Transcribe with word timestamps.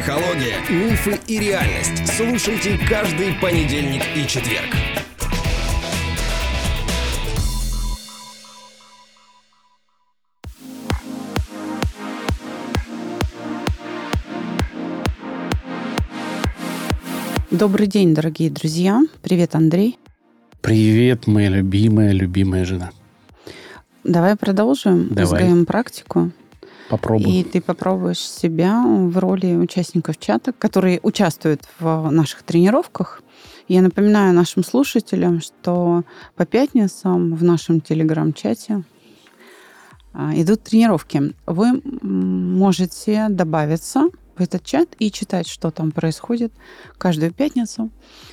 Психология, 0.00 0.56
мифы 0.70 1.20
и 1.26 1.38
реальность. 1.38 2.06
Слушайте 2.16 2.78
каждый 2.88 3.34
понедельник 3.34 4.02
и 4.16 4.26
четверг. 4.26 4.74
Добрый 17.50 17.86
день, 17.86 18.14
дорогие 18.14 18.48
друзья. 18.48 19.02
Привет, 19.20 19.54
Андрей. 19.54 19.98
Привет, 20.62 21.26
моя 21.26 21.50
любимая, 21.50 22.12
любимая 22.12 22.64
жена. 22.64 22.90
Давай 24.04 24.34
продолжим. 24.36 25.08
Давай. 25.08 25.42
Изгаем 25.42 25.66
практику. 25.66 26.32
Попробуй. 26.90 27.30
И 27.30 27.44
ты 27.44 27.60
попробуешь 27.60 28.18
себя 28.18 28.82
в 28.84 29.16
роли 29.18 29.54
участников 29.54 30.18
чата, 30.18 30.52
которые 30.52 30.98
участвуют 31.02 31.62
в 31.78 32.10
наших 32.10 32.42
тренировках. 32.42 33.22
Я 33.68 33.80
напоминаю 33.80 34.34
нашим 34.34 34.64
слушателям, 34.64 35.40
что 35.40 36.02
по 36.34 36.44
пятницам 36.44 37.36
в 37.36 37.44
нашем 37.44 37.80
телеграм-чате 37.80 38.82
а, 40.12 40.32
идут 40.34 40.64
тренировки. 40.64 41.32
Вы 41.46 41.80
можете 42.02 43.28
добавиться 43.30 44.08
этот 44.40 44.64
чат 44.64 44.88
и 44.98 45.10
читать, 45.10 45.48
что 45.48 45.70
там 45.70 45.90
происходит 45.90 46.52
каждую 46.98 47.32
пятницу. 47.32 47.90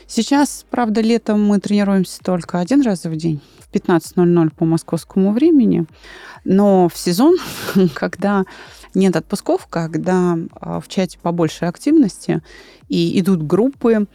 Сейчас, 0.07 0.65
правда, 0.69 1.01
летом 1.01 1.45
мы 1.45 1.59
тренируемся 1.59 2.19
только 2.23 2.59
один 2.59 2.81
раз 2.81 3.05
в 3.05 3.15
день 3.15 3.41
в 3.59 3.73
15.00 3.73 4.51
по 4.55 4.65
московскому 4.65 5.33
времени, 5.33 5.85
но 6.45 6.89
в 6.89 6.97
сезон, 6.97 7.37
когда 7.93 8.45
нет 8.93 9.15
отпусков, 9.15 9.67
когда 9.67 10.37
а, 10.59 10.79
в 10.79 10.87
чате 10.87 11.19
побольше 11.21 11.65
активности 11.65 12.41
и 12.87 13.19
идут 13.19 13.43
группы, 13.43 14.07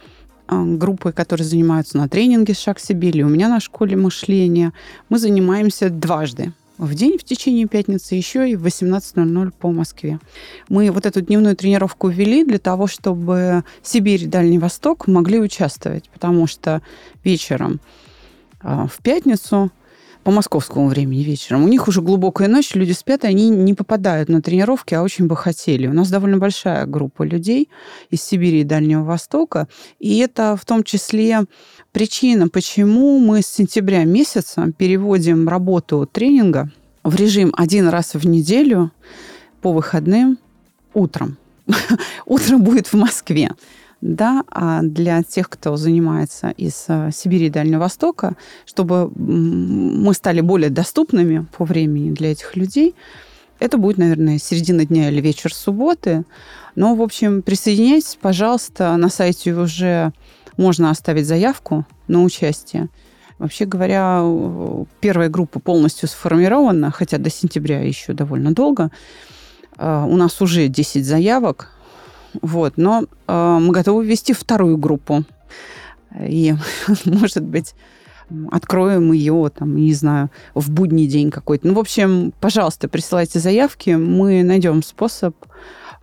а, 0.47 0.63
группы, 0.63 1.11
которые 1.11 1.45
занимаются 1.45 1.97
на 1.97 2.09
тренинге 2.09 2.53
«Шаг 2.53 2.79
себе» 2.79 3.09
или 3.09 3.21
у 3.21 3.29
меня 3.29 3.49
на 3.49 3.59
школе 3.59 3.95
мышления, 3.95 4.73
мы 5.09 5.19
занимаемся 5.19 5.89
дважды 5.89 6.53
в 6.85 6.95
день 6.95 7.17
в 7.17 7.23
течение 7.23 7.67
пятницы, 7.67 8.15
еще 8.15 8.49
и 8.49 8.55
в 8.55 8.65
18.00 8.65 9.53
по 9.59 9.71
Москве. 9.71 10.19
Мы 10.69 10.91
вот 10.91 11.05
эту 11.05 11.21
дневную 11.21 11.55
тренировку 11.55 12.09
ввели 12.09 12.43
для 12.43 12.59
того, 12.59 12.87
чтобы 12.87 13.63
Сибирь 13.81 14.23
и 14.23 14.27
Дальний 14.27 14.59
Восток 14.59 15.07
могли 15.07 15.39
участвовать, 15.39 16.09
потому 16.09 16.47
что 16.47 16.81
вечером 17.23 17.79
а, 18.61 18.87
в 18.87 18.97
пятницу 19.01 19.71
по 20.23 20.31
московскому 20.31 20.87
времени 20.87 21.23
вечером. 21.23 21.63
У 21.63 21.67
них 21.67 21.87
уже 21.87 22.01
глубокая 22.01 22.47
ночь, 22.47 22.75
люди 22.75 22.93
спят, 22.93 23.23
и 23.23 23.27
они 23.27 23.49
не 23.49 23.73
попадают 23.73 24.29
на 24.29 24.41
тренировки, 24.41 24.93
а 24.93 25.03
очень 25.03 25.27
бы 25.27 25.35
хотели. 25.35 25.87
У 25.87 25.93
нас 25.93 26.09
довольно 26.09 26.37
большая 26.37 26.85
группа 26.85 27.23
людей 27.23 27.69
из 28.09 28.23
Сибири 28.23 28.61
и 28.61 28.63
Дальнего 28.63 29.03
Востока, 29.03 29.67
и 29.99 30.17
это 30.19 30.55
в 30.55 30.65
том 30.65 30.83
числе 30.83 31.43
причина, 31.91 32.47
почему 32.47 33.19
мы 33.19 33.41
с 33.41 33.47
сентября 33.47 34.05
месяца 34.05 34.71
переводим 34.77 35.47
работу 35.49 36.09
тренинга 36.11 36.71
в 37.03 37.15
режим 37.15 37.53
один 37.57 37.89
раз 37.89 38.13
в 38.13 38.25
неделю 38.25 38.91
по 39.61 39.73
выходным 39.73 40.39
утром. 40.93 41.37
Утром 42.25 42.61
будет 42.63 42.87
в 42.87 42.93
Москве 42.93 43.51
да, 44.03 44.43
а 44.51 44.81
для 44.81 45.23
тех, 45.23 45.49
кто 45.49 45.77
занимается 45.77 46.49
из 46.49 46.85
э, 46.89 47.09
Сибири 47.13 47.45
и 47.45 47.49
Дальнего 47.49 47.79
Востока, 47.79 48.35
чтобы 48.65 49.09
мы 49.15 50.13
стали 50.13 50.41
более 50.41 50.69
доступными 50.69 51.45
по 51.57 51.63
времени 51.63 52.11
для 52.11 52.33
этих 52.33 52.57
людей, 52.57 52.95
это 53.59 53.77
будет, 53.77 53.97
наверное, 53.97 54.39
середина 54.39 54.85
дня 54.85 55.09
или 55.09 55.21
вечер 55.21 55.53
субботы. 55.53 56.25
Но, 56.75 56.95
в 56.95 57.01
общем, 57.01 57.41
присоединяйтесь, 57.41 58.17
пожалуйста. 58.21 58.97
На 58.97 59.07
сайте 59.07 59.53
уже 59.53 60.11
можно 60.57 60.89
оставить 60.89 61.25
заявку 61.25 61.85
на 62.09 62.23
участие. 62.23 62.89
Вообще 63.39 63.63
говоря, 63.63 64.21
первая 64.99 65.29
группа 65.29 65.61
полностью 65.61 66.09
сформирована, 66.09 66.91
хотя 66.91 67.17
до 67.19 67.29
сентября 67.29 67.81
еще 67.81 68.11
довольно 68.11 68.53
долго. 68.53 68.91
Э, 69.77 70.03
у 70.05 70.17
нас 70.17 70.41
уже 70.41 70.67
10 70.67 71.05
заявок. 71.05 71.72
Вот, 72.41 72.73
но 72.77 73.05
э, 73.27 73.57
мы 73.61 73.71
готовы 73.71 74.05
ввести 74.05 74.33
вторую 74.33 74.77
группу. 74.77 75.23
И, 76.19 76.53
может 77.05 77.43
быть, 77.43 77.75
откроем 78.51 79.11
ее, 79.11 79.51
там, 79.55 79.75
не 79.75 79.93
знаю, 79.93 80.29
в 80.53 80.71
будний 80.71 81.07
день 81.07 81.31
какой-то. 81.31 81.67
Ну, 81.67 81.73
в 81.73 81.79
общем, 81.79 82.33
пожалуйста, 82.39 82.87
присылайте 82.87 83.39
заявки, 83.39 83.91
мы 83.91 84.43
найдем 84.43 84.83
способ 84.83 85.35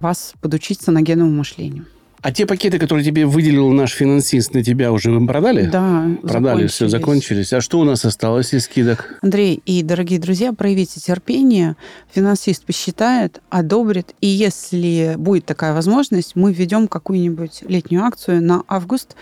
вас 0.01 0.35
подучить 0.41 0.81
саногенному 0.81 1.31
мышлению. 1.31 1.87
А 2.23 2.33
те 2.33 2.45
пакеты, 2.47 2.79
которые 2.79 3.05
тебе 3.05 3.25
выделил 3.25 3.71
наш 3.71 3.93
финансист, 3.93 4.53
на 4.53 4.63
тебя 4.63 4.93
уже 4.93 5.11
вы 5.11 5.27
продали? 5.27 5.67
Да, 5.67 6.07
Продали, 6.23 6.67
все, 6.67 6.89
закончились. 6.89 7.53
А 7.53 7.61
что 7.61 7.81
у 7.81 7.85
нас 7.85 8.05
осталось 8.05 8.53
из 8.53 8.65
скидок? 8.65 9.19
Андрей 9.23 9.63
и 9.65 9.83
дорогие 9.83 10.21
друзья, 10.21 10.53
проявите 10.53 11.01
терпение. 11.01 11.77
Финансист 12.13 12.65
посчитает, 12.67 13.41
одобрит. 13.49 14.15
И 14.21 14.27
если 14.27 15.15
будет 15.17 15.47
такая 15.47 15.73
возможность, 15.73 16.37
мы 16.37 16.53
введем 16.53 16.89
какую-нибудь 16.89 17.63
летнюю 17.67 18.05
акцию 18.05 18.43
на 18.43 18.65
август 18.69 19.17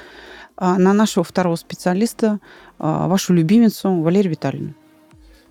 а, 0.57 0.77
на 0.77 0.93
нашего 0.93 1.25
второго 1.25 1.55
специалиста, 1.55 2.41
а, 2.79 3.07
вашу 3.07 3.33
любимицу 3.33 3.95
Валерию 4.01 4.33
Витальевну. 4.33 4.75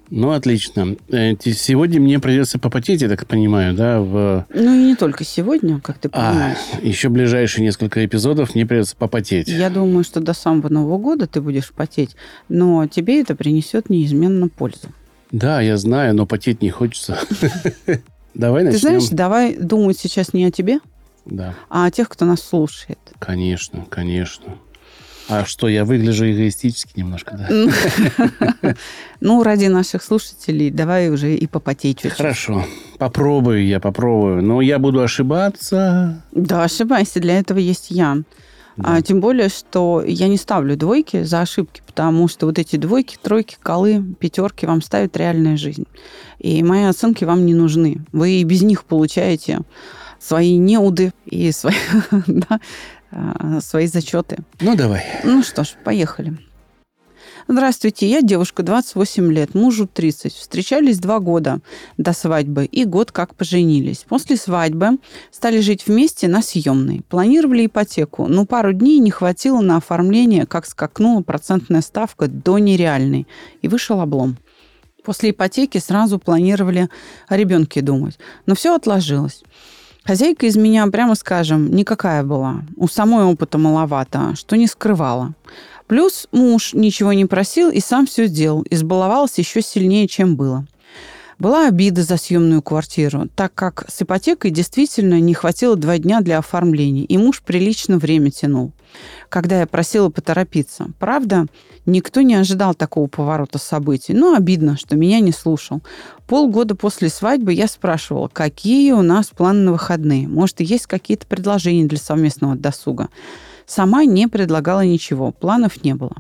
Ну, 0.10 0.32
отлично. 0.32 0.96
Э, 1.10 1.34
сегодня 1.40 2.00
мне 2.00 2.20
придется 2.20 2.60
попотеть, 2.60 3.02
я 3.02 3.10
так 3.10 3.28
понимаю, 3.28 3.74
да? 3.74 4.00
В... 4.00 4.46
Ну, 4.54 4.74
и 4.74 4.86
не 4.86 4.96
только 4.96 5.24
сегодня, 5.24 5.80
как 5.82 5.98
ты 5.98 6.10
понимаешь. 6.10 6.58
А, 6.74 6.86
еще 6.86 7.10
ближайшие 7.10 7.64
несколько 7.66 8.06
эпизодов 8.06 8.56
мне 8.56 8.66
придется 8.66 8.96
попотеть. 8.96 9.48
Я 9.48 9.70
думаю, 9.70 10.04
что 10.04 10.20
до 10.20 10.34
самого 10.34 10.70
Нового 10.70 10.98
года 10.98 11.28
ты 11.28 11.42
будешь 11.42 11.72
потеть, 11.72 12.16
но 12.48 12.88
тебе 12.88 13.22
это 13.22 13.36
принесет 13.36 13.90
неизменно 13.90 14.48
пользу. 14.48 14.90
Да, 15.32 15.60
я 15.60 15.78
знаю, 15.78 16.16
но 16.16 16.26
потеть 16.26 16.62
не 16.62 16.70
хочется. 16.70 17.20
Давай 18.34 18.64
начнем. 18.64 18.80
Ты 18.80 18.88
знаешь, 18.88 19.08
давай 19.10 19.56
думать 19.56 19.98
сейчас 19.98 20.32
не 20.32 20.46
о 20.46 20.52
тебе, 20.52 20.80
да. 21.26 21.56
а 21.70 21.88
о 21.88 21.92
тех, 21.92 22.08
кто 22.08 22.24
нас 22.24 22.42
слушает. 22.42 23.00
Конечно, 23.18 23.86
конечно. 23.90 24.58
А 25.30 25.46
что, 25.46 25.68
я 25.68 25.84
выгляжу 25.84 26.30
эгоистически 26.30 27.00
немножко, 27.00 27.38
да? 27.38 28.76
Ну, 29.20 29.44
ради 29.44 29.66
наших 29.66 30.04
слушателей 30.04 30.70
давай 30.70 31.10
уже 31.10 31.36
и 31.36 31.48
попотей 31.48 31.94
чуть-чуть. 31.94 32.14
Хорошо. 32.14 32.64
Попробую 33.00 33.66
я, 33.66 33.80
попробую. 33.80 34.44
Но 34.44 34.62
я 34.62 34.78
буду 34.78 35.02
ошибаться. 35.02 36.22
Да, 36.32 36.64
ошибайся. 36.64 37.20
Для 37.20 37.40
этого 37.40 37.58
есть 37.58 37.88
я. 37.90 38.18
Да. 38.78 38.98
А, 38.98 39.02
тем 39.02 39.20
более, 39.20 39.50
что 39.50 40.04
я 40.06 40.28
не 40.28 40.38
ставлю 40.38 40.78
двойки 40.78 41.24
за 41.24 41.42
ошибки, 41.42 41.82
потому 41.86 42.28
что 42.28 42.46
вот 42.46 42.60
эти 42.60 42.76
двойки, 42.76 43.18
тройки, 43.20 43.58
колы, 43.62 44.04
пятерки 44.20 44.68
вам 44.68 44.84
ставит 44.84 45.18
реальная 45.18 45.58
жизнь. 45.58 45.88
И 46.38 46.62
мои 46.62 46.84
оценки 46.84 47.24
вам 47.24 47.46
не 47.46 47.56
нужны. 47.56 48.02
Вы 48.12 48.34
и 48.34 48.44
без 48.44 48.62
них 48.62 48.86
получаете 48.86 49.62
свои 50.20 50.58
неуды 50.58 51.12
и 51.26 51.52
свои, 51.52 51.76
да, 52.28 52.48
а, 52.50 52.60
свои 53.62 53.88
зачеты. 53.88 54.38
Ну, 54.60 54.76
давай. 54.76 55.04
Ну 55.24 55.44
что 55.44 55.64
ж, 55.64 55.76
поехали. 55.84 56.38
Здравствуйте, 57.50 58.10
я 58.10 58.22
девушка, 58.22 58.62
28 58.62 59.32
лет, 59.32 59.56
мужу 59.56 59.88
30. 59.88 60.34
Встречались 60.34 61.00
два 61.00 61.20
года 61.20 61.60
до 61.98 62.12
свадьбы 62.12 62.66
и 62.66 62.84
год 62.84 63.14
как 63.14 63.36
поженились. 63.36 64.06
После 64.08 64.36
свадьбы 64.36 64.98
стали 65.32 65.62
жить 65.62 65.88
вместе 65.88 66.28
на 66.28 66.42
съемной. 66.42 67.04
Планировали 67.08 67.68
ипотеку, 67.68 68.28
но 68.28 68.46
пару 68.46 68.74
дней 68.74 69.00
не 69.00 69.12
хватило 69.12 69.62
на 69.62 69.78
оформление, 69.78 70.46
как 70.46 70.66
скакнула 70.66 71.22
процентная 71.22 71.82
ставка 71.82 72.28
до 72.28 72.58
нереальной. 72.58 73.28
И 73.62 73.70
вышел 73.70 74.02
облом. 74.02 74.36
После 75.06 75.30
ипотеки 75.30 75.78
сразу 75.78 76.20
планировали 76.20 76.90
о 77.30 77.38
ребенке 77.38 77.82
думать. 77.82 78.20
Но 78.46 78.56
все 78.56 78.76
отложилось. 78.76 79.44
Хозяйка 80.08 80.46
из 80.46 80.56
меня, 80.56 80.88
прямо 80.88 81.16
скажем, 81.16 81.70
никакая 81.70 82.24
была. 82.24 82.62
У 82.78 82.88
самой 82.88 83.26
опыта 83.26 83.58
маловато, 83.58 84.36
что 84.38 84.56
не 84.56 84.66
скрывала. 84.66 85.34
Плюс 85.88 86.30
муж 86.32 86.74
ничего 86.74 87.12
не 87.12 87.26
просил 87.26 87.70
и 87.70 87.82
сам 87.82 88.06
все 88.06 88.28
сделал. 88.28 88.66
Избаловался 88.70 89.42
еще 89.42 89.62
сильнее, 89.62 90.08
чем 90.08 90.38
было. 90.38 90.66
Была 91.40 91.68
обида 91.68 92.02
за 92.02 92.18
съемную 92.18 92.64
квартиру, 92.64 93.30
так 93.36 93.54
как 93.54 93.86
с 93.88 94.02
ипотекой 94.02 94.50
действительно 94.50 95.20
не 95.20 95.36
хватило 95.36 95.76
два 95.76 96.00
дня 96.00 96.22
для 96.22 96.40
оформления, 96.40 97.04
и 97.04 97.16
муж 97.18 97.44
прилично 97.44 98.00
время 98.00 98.32
тянул. 98.32 98.72
Когда 99.30 99.60
я 99.60 99.68
просила 99.68 100.10
поторопиться. 100.10 100.88
Правда, 100.98 101.46
никто 101.86 102.22
не 102.22 102.34
ожидал 102.34 102.74
такого 102.74 103.08
поворота 103.08 103.60
событий, 103.60 104.14
но 104.14 104.34
обидно, 104.34 104.78
что 104.78 104.96
меня 104.96 105.20
не 105.20 105.32
слушал. 105.32 105.84
Полгода 106.26 106.74
после 106.74 107.10
свадьбы 107.10 107.54
я 107.54 107.68
спрашивала, 107.68 108.30
какие 108.30 108.92
у 108.94 109.04
нас 109.04 109.28
планы 109.28 109.60
на 109.60 109.74
выходные. 109.74 110.28
Может, 110.28 110.62
есть 110.62 110.88
какие-то 110.88 111.28
предложения 111.28 111.86
для 111.86 112.00
совместного 112.00 112.56
досуга. 112.56 113.10
Сама 113.68 114.06
не 114.06 114.28
предлагала 114.28 114.84
ничего, 114.84 115.32
планов 115.32 115.84
не 115.84 115.94
было 115.94 116.16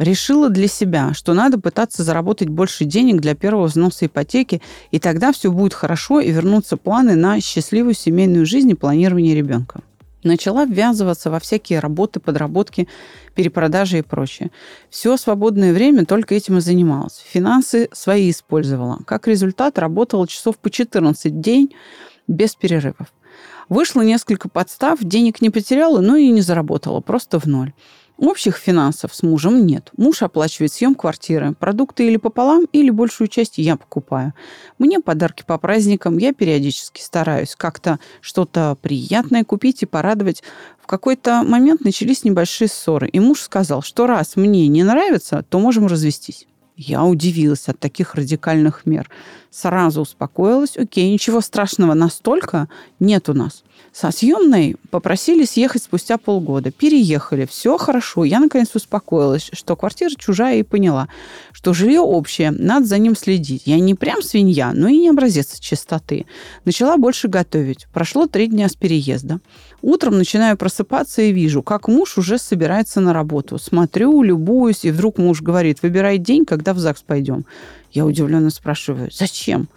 решила 0.00 0.48
для 0.48 0.66
себя, 0.66 1.12
что 1.12 1.34
надо 1.34 1.60
пытаться 1.60 2.02
заработать 2.02 2.48
больше 2.48 2.84
денег 2.84 3.20
для 3.20 3.34
первого 3.34 3.66
взноса 3.66 4.06
ипотеки, 4.06 4.62
и 4.90 4.98
тогда 4.98 5.30
все 5.30 5.52
будет 5.52 5.74
хорошо, 5.74 6.20
и 6.20 6.32
вернутся 6.32 6.76
планы 6.78 7.16
на 7.16 7.40
счастливую 7.40 7.94
семейную 7.94 8.46
жизнь 8.46 8.70
и 8.70 8.74
планирование 8.74 9.34
ребенка. 9.34 9.82
Начала 10.22 10.64
ввязываться 10.64 11.30
во 11.30 11.38
всякие 11.38 11.80
работы, 11.80 12.18
подработки, 12.18 12.88
перепродажи 13.34 13.98
и 13.98 14.02
прочее. 14.02 14.50
Все 14.88 15.16
свободное 15.16 15.72
время 15.72 16.04
только 16.06 16.34
этим 16.34 16.58
и 16.58 16.60
занималась. 16.60 17.22
Финансы 17.30 17.88
свои 17.92 18.30
использовала. 18.30 19.00
Как 19.06 19.28
результат, 19.28 19.78
работала 19.78 20.26
часов 20.26 20.58
по 20.58 20.70
14 20.70 21.32
в 21.32 21.40
день 21.40 21.74
без 22.26 22.54
перерывов. 22.54 23.12
Вышло 23.68 24.02
несколько 24.02 24.48
подстав, 24.48 24.98
денег 25.00 25.40
не 25.40 25.48
потеряла, 25.48 26.00
но 26.00 26.16
и 26.16 26.28
не 26.28 26.40
заработала, 26.40 27.00
просто 27.00 27.38
в 27.38 27.46
ноль. 27.46 27.72
Общих 28.20 28.58
финансов 28.58 29.14
с 29.14 29.22
мужем 29.22 29.64
нет. 29.64 29.88
Муж 29.96 30.20
оплачивает 30.20 30.70
съем 30.74 30.94
квартиры. 30.94 31.54
Продукты 31.54 32.06
или 32.06 32.18
пополам, 32.18 32.66
или 32.70 32.90
большую 32.90 33.28
часть 33.28 33.56
я 33.56 33.76
покупаю. 33.76 34.34
Мне 34.78 35.00
подарки 35.00 35.42
по 35.42 35.56
праздникам. 35.56 36.18
Я 36.18 36.34
периодически 36.34 37.00
стараюсь 37.00 37.54
как-то 37.56 37.98
что-то 38.20 38.76
приятное 38.82 39.42
купить 39.42 39.82
и 39.82 39.86
порадовать. 39.86 40.42
В 40.78 40.86
какой-то 40.86 41.44
момент 41.44 41.80
начались 41.80 42.22
небольшие 42.22 42.68
ссоры. 42.68 43.08
И 43.08 43.18
муж 43.18 43.40
сказал, 43.40 43.80
что 43.80 44.06
раз 44.06 44.36
мне 44.36 44.68
не 44.68 44.82
нравится, 44.82 45.42
то 45.48 45.58
можем 45.58 45.86
развестись. 45.86 46.46
Я 46.76 47.04
удивилась 47.04 47.68
от 47.68 47.78
таких 47.78 48.14
радикальных 48.14 48.84
мер. 48.84 49.08
Сразу 49.50 50.02
успокоилась. 50.02 50.76
Окей, 50.76 51.12
ничего 51.12 51.40
страшного 51.40 51.94
настолько 51.94 52.68
нет 53.00 53.28
у 53.28 53.34
нас. 53.34 53.64
Со 53.92 54.12
съемной 54.12 54.76
попросили 54.90 55.44
съехать 55.44 55.82
спустя 55.82 56.16
полгода. 56.16 56.70
Переехали. 56.70 57.44
Все 57.46 57.76
хорошо. 57.76 58.22
Я, 58.22 58.38
наконец, 58.38 58.68
успокоилась, 58.74 59.50
что 59.52 59.74
квартира 59.74 60.10
чужая 60.16 60.58
и 60.58 60.62
поняла, 60.62 61.08
что 61.50 61.74
жилье 61.74 62.00
общее, 62.00 62.52
надо 62.52 62.86
за 62.86 62.98
ним 62.98 63.16
следить. 63.16 63.62
Я 63.64 63.80
не 63.80 63.94
прям 63.94 64.22
свинья, 64.22 64.72
но 64.72 64.86
и 64.86 64.98
не 64.98 65.08
образец 65.08 65.58
чистоты. 65.58 66.26
Начала 66.64 66.96
больше 66.96 67.26
готовить. 67.26 67.88
Прошло 67.92 68.28
три 68.28 68.46
дня 68.46 68.68
с 68.68 68.76
переезда. 68.76 69.40
Утром 69.82 70.18
начинаю 70.18 70.56
просыпаться 70.56 71.22
и 71.22 71.32
вижу, 71.32 71.62
как 71.62 71.88
муж 71.88 72.16
уже 72.18 72.38
собирается 72.38 73.00
на 73.00 73.12
работу. 73.12 73.58
Смотрю, 73.58 74.22
любуюсь, 74.22 74.84
и 74.84 74.92
вдруг 74.92 75.18
муж 75.18 75.42
говорит, 75.42 75.82
выбирай 75.82 76.18
день, 76.18 76.44
когда 76.44 76.74
в 76.74 76.78
ЗАГС 76.78 77.02
пойдем. 77.02 77.44
Я 77.92 78.06
удивленно 78.06 78.50
спрашиваю, 78.50 79.10
зачем? 79.12 79.68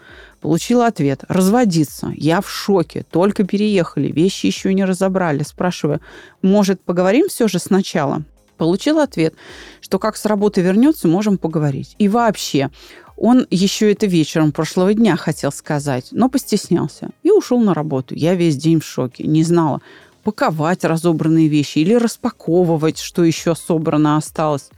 Получила 0.42 0.88
ответ. 0.88 1.24
Разводиться. 1.28 2.12
Я 2.16 2.42
в 2.42 2.50
шоке. 2.50 3.06
Только 3.10 3.44
переехали. 3.44 4.12
Вещи 4.12 4.48
еще 4.48 4.74
не 4.74 4.86
разобрали. 4.86 5.44
Спрашиваю, 5.44 6.02
может, 6.42 6.82
поговорим 6.82 7.30
все 7.30 7.48
же 7.48 7.60
сначала? 7.60 8.24
Получил 8.58 9.00
ответ, 9.00 9.34
что 9.82 10.00
как 10.00 10.16
с 10.16 10.26
работы 10.26 10.62
вернется, 10.62 11.08
можем 11.08 11.38
поговорить. 11.38 11.96
И 11.98 12.08
вообще, 12.08 12.70
он 13.18 13.48
еще 13.50 13.92
это 13.92 14.06
вечером 14.06 14.52
прошлого 14.52 14.94
дня 14.94 15.16
хотел 15.16 15.52
сказать, 15.52 16.10
но 16.12 16.30
постеснялся 16.30 17.10
и 17.24 17.32
ушел 17.32 17.60
на 17.60 17.74
работу. 17.74 18.16
Я 18.16 18.36
весь 18.36 18.58
день 18.58 18.80
в 18.80 18.86
шоке. 18.86 19.24
Не 19.26 19.44
знала, 19.44 19.82
паковать 20.24 20.84
разобранные 20.84 21.48
вещи 21.48 21.80
или 21.80 21.94
распаковывать, 21.94 23.00
что 23.00 23.24
еще 23.24 23.56
собрано 23.56 24.18
осталось. 24.18 24.70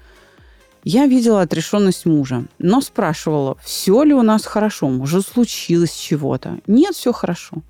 Я 0.86 1.08
видела 1.08 1.42
отрешенность 1.42 2.06
мужа, 2.06 2.46
но 2.60 2.80
спрашивала, 2.80 3.58
все 3.64 4.04
ли 4.04 4.14
у 4.14 4.22
нас 4.22 4.46
хорошо, 4.46 4.88
может, 4.88 5.26
случилось 5.26 5.96
чего-то. 5.96 6.60
Нет, 6.68 6.94
все 6.94 7.12
хорошо. 7.12 7.64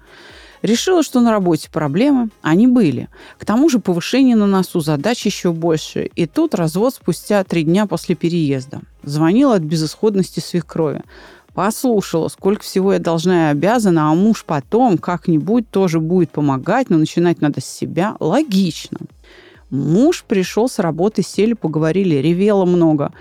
Решила, 0.61 1.01
что 1.01 1.21
на 1.21 1.31
работе 1.31 1.69
проблемы, 1.71 2.27
они 2.41 2.67
были. 2.67 3.07
К 3.37 3.45
тому 3.45 3.69
же 3.69 3.79
повышение 3.79 4.35
на 4.35 4.47
носу, 4.47 4.81
задач 4.81 5.25
еще 5.25 5.53
больше. 5.53 6.09
И 6.15 6.25
тут 6.25 6.55
развод 6.55 6.93
спустя 6.93 7.45
три 7.45 7.63
дня 7.63 7.85
после 7.85 8.15
переезда. 8.15 8.81
Звонила 9.03 9.55
от 9.55 9.61
безысходности 9.61 10.41
свекрови. 10.41 11.01
Послушала, 11.53 12.27
сколько 12.27 12.63
всего 12.63 12.91
я 12.91 12.99
должна 12.99 13.47
и 13.47 13.51
обязана, 13.51 14.11
а 14.11 14.13
муж 14.13 14.43
потом 14.43 14.97
как-нибудь 14.97 15.69
тоже 15.69 16.01
будет 16.01 16.31
помогать, 16.31 16.89
но 16.89 16.97
начинать 16.97 17.39
надо 17.39 17.61
с 17.61 17.65
себя. 17.65 18.17
Логично. 18.19 18.97
Муж 19.75 20.23
пришел 20.27 20.67
с 20.69 20.79
работы, 20.79 21.21
сели, 21.21 21.53
поговорили, 21.53 22.15
ревела 22.15 22.65
много. 22.65 23.11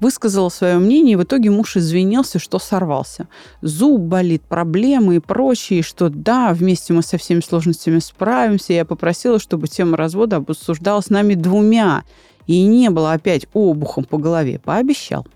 Высказала 0.00 0.48
свое 0.48 0.76
мнение, 0.76 1.14
и 1.14 1.16
в 1.16 1.22
итоге 1.22 1.50
муж 1.50 1.76
извинился, 1.76 2.38
что 2.38 2.58
сорвался. 2.58 3.28
Зуб 3.62 4.00
болит, 4.00 4.42
проблемы 4.42 5.16
и 5.16 5.20
прочее, 5.20 5.82
что 5.82 6.08
да, 6.08 6.52
вместе 6.52 6.92
мы 6.92 7.02
со 7.02 7.16
всеми 7.16 7.40
сложностями 7.40 8.00
справимся. 8.00 8.72
Я 8.72 8.84
попросила, 8.84 9.38
чтобы 9.38 9.68
тема 9.68 9.96
развода 9.96 10.36
обсуждалась 10.36 11.10
нами 11.10 11.34
двумя, 11.34 12.02
и 12.46 12.62
не 12.64 12.90
было 12.90 13.12
опять 13.12 13.46
обухом 13.54 14.04
по 14.04 14.18
голове. 14.18 14.58
Пообещал. 14.58 15.26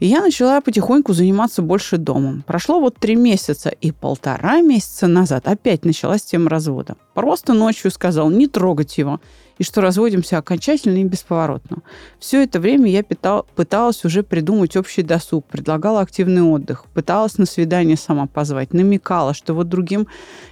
И 0.00 0.06
я 0.06 0.20
начала 0.20 0.60
потихоньку 0.60 1.12
заниматься 1.12 1.60
больше 1.60 1.96
домом. 1.96 2.44
Прошло 2.46 2.78
вот 2.78 2.96
три 2.96 3.16
месяца, 3.16 3.68
и 3.68 3.90
полтора 3.90 4.60
месяца 4.60 5.08
назад 5.08 5.48
опять 5.48 5.84
началась 5.84 6.22
тема 6.22 6.50
развода. 6.50 6.96
Просто 7.14 7.52
ночью 7.52 7.90
сказал 7.90 8.30
не 8.30 8.46
трогать 8.46 8.96
его 8.96 9.20
и 9.58 9.64
что 9.64 9.80
разводимся 9.80 10.38
окончательно 10.38 10.98
и 10.98 11.04
бесповоротно. 11.04 11.78
Все 12.18 12.42
это 12.42 12.60
время 12.60 12.90
я 12.90 13.02
питал, 13.02 13.46
пыталась 13.54 14.04
уже 14.04 14.22
придумать 14.22 14.76
общий 14.76 15.02
досуг, 15.02 15.44
предлагала 15.46 16.00
активный 16.00 16.42
отдых, 16.42 16.84
пыталась 16.94 17.38
на 17.38 17.46
свидание 17.46 17.96
сама 17.96 18.26
позвать, 18.26 18.72
намекала, 18.72 19.34
что 19.34 19.54
вот 19.54 19.68
другим 19.68 20.06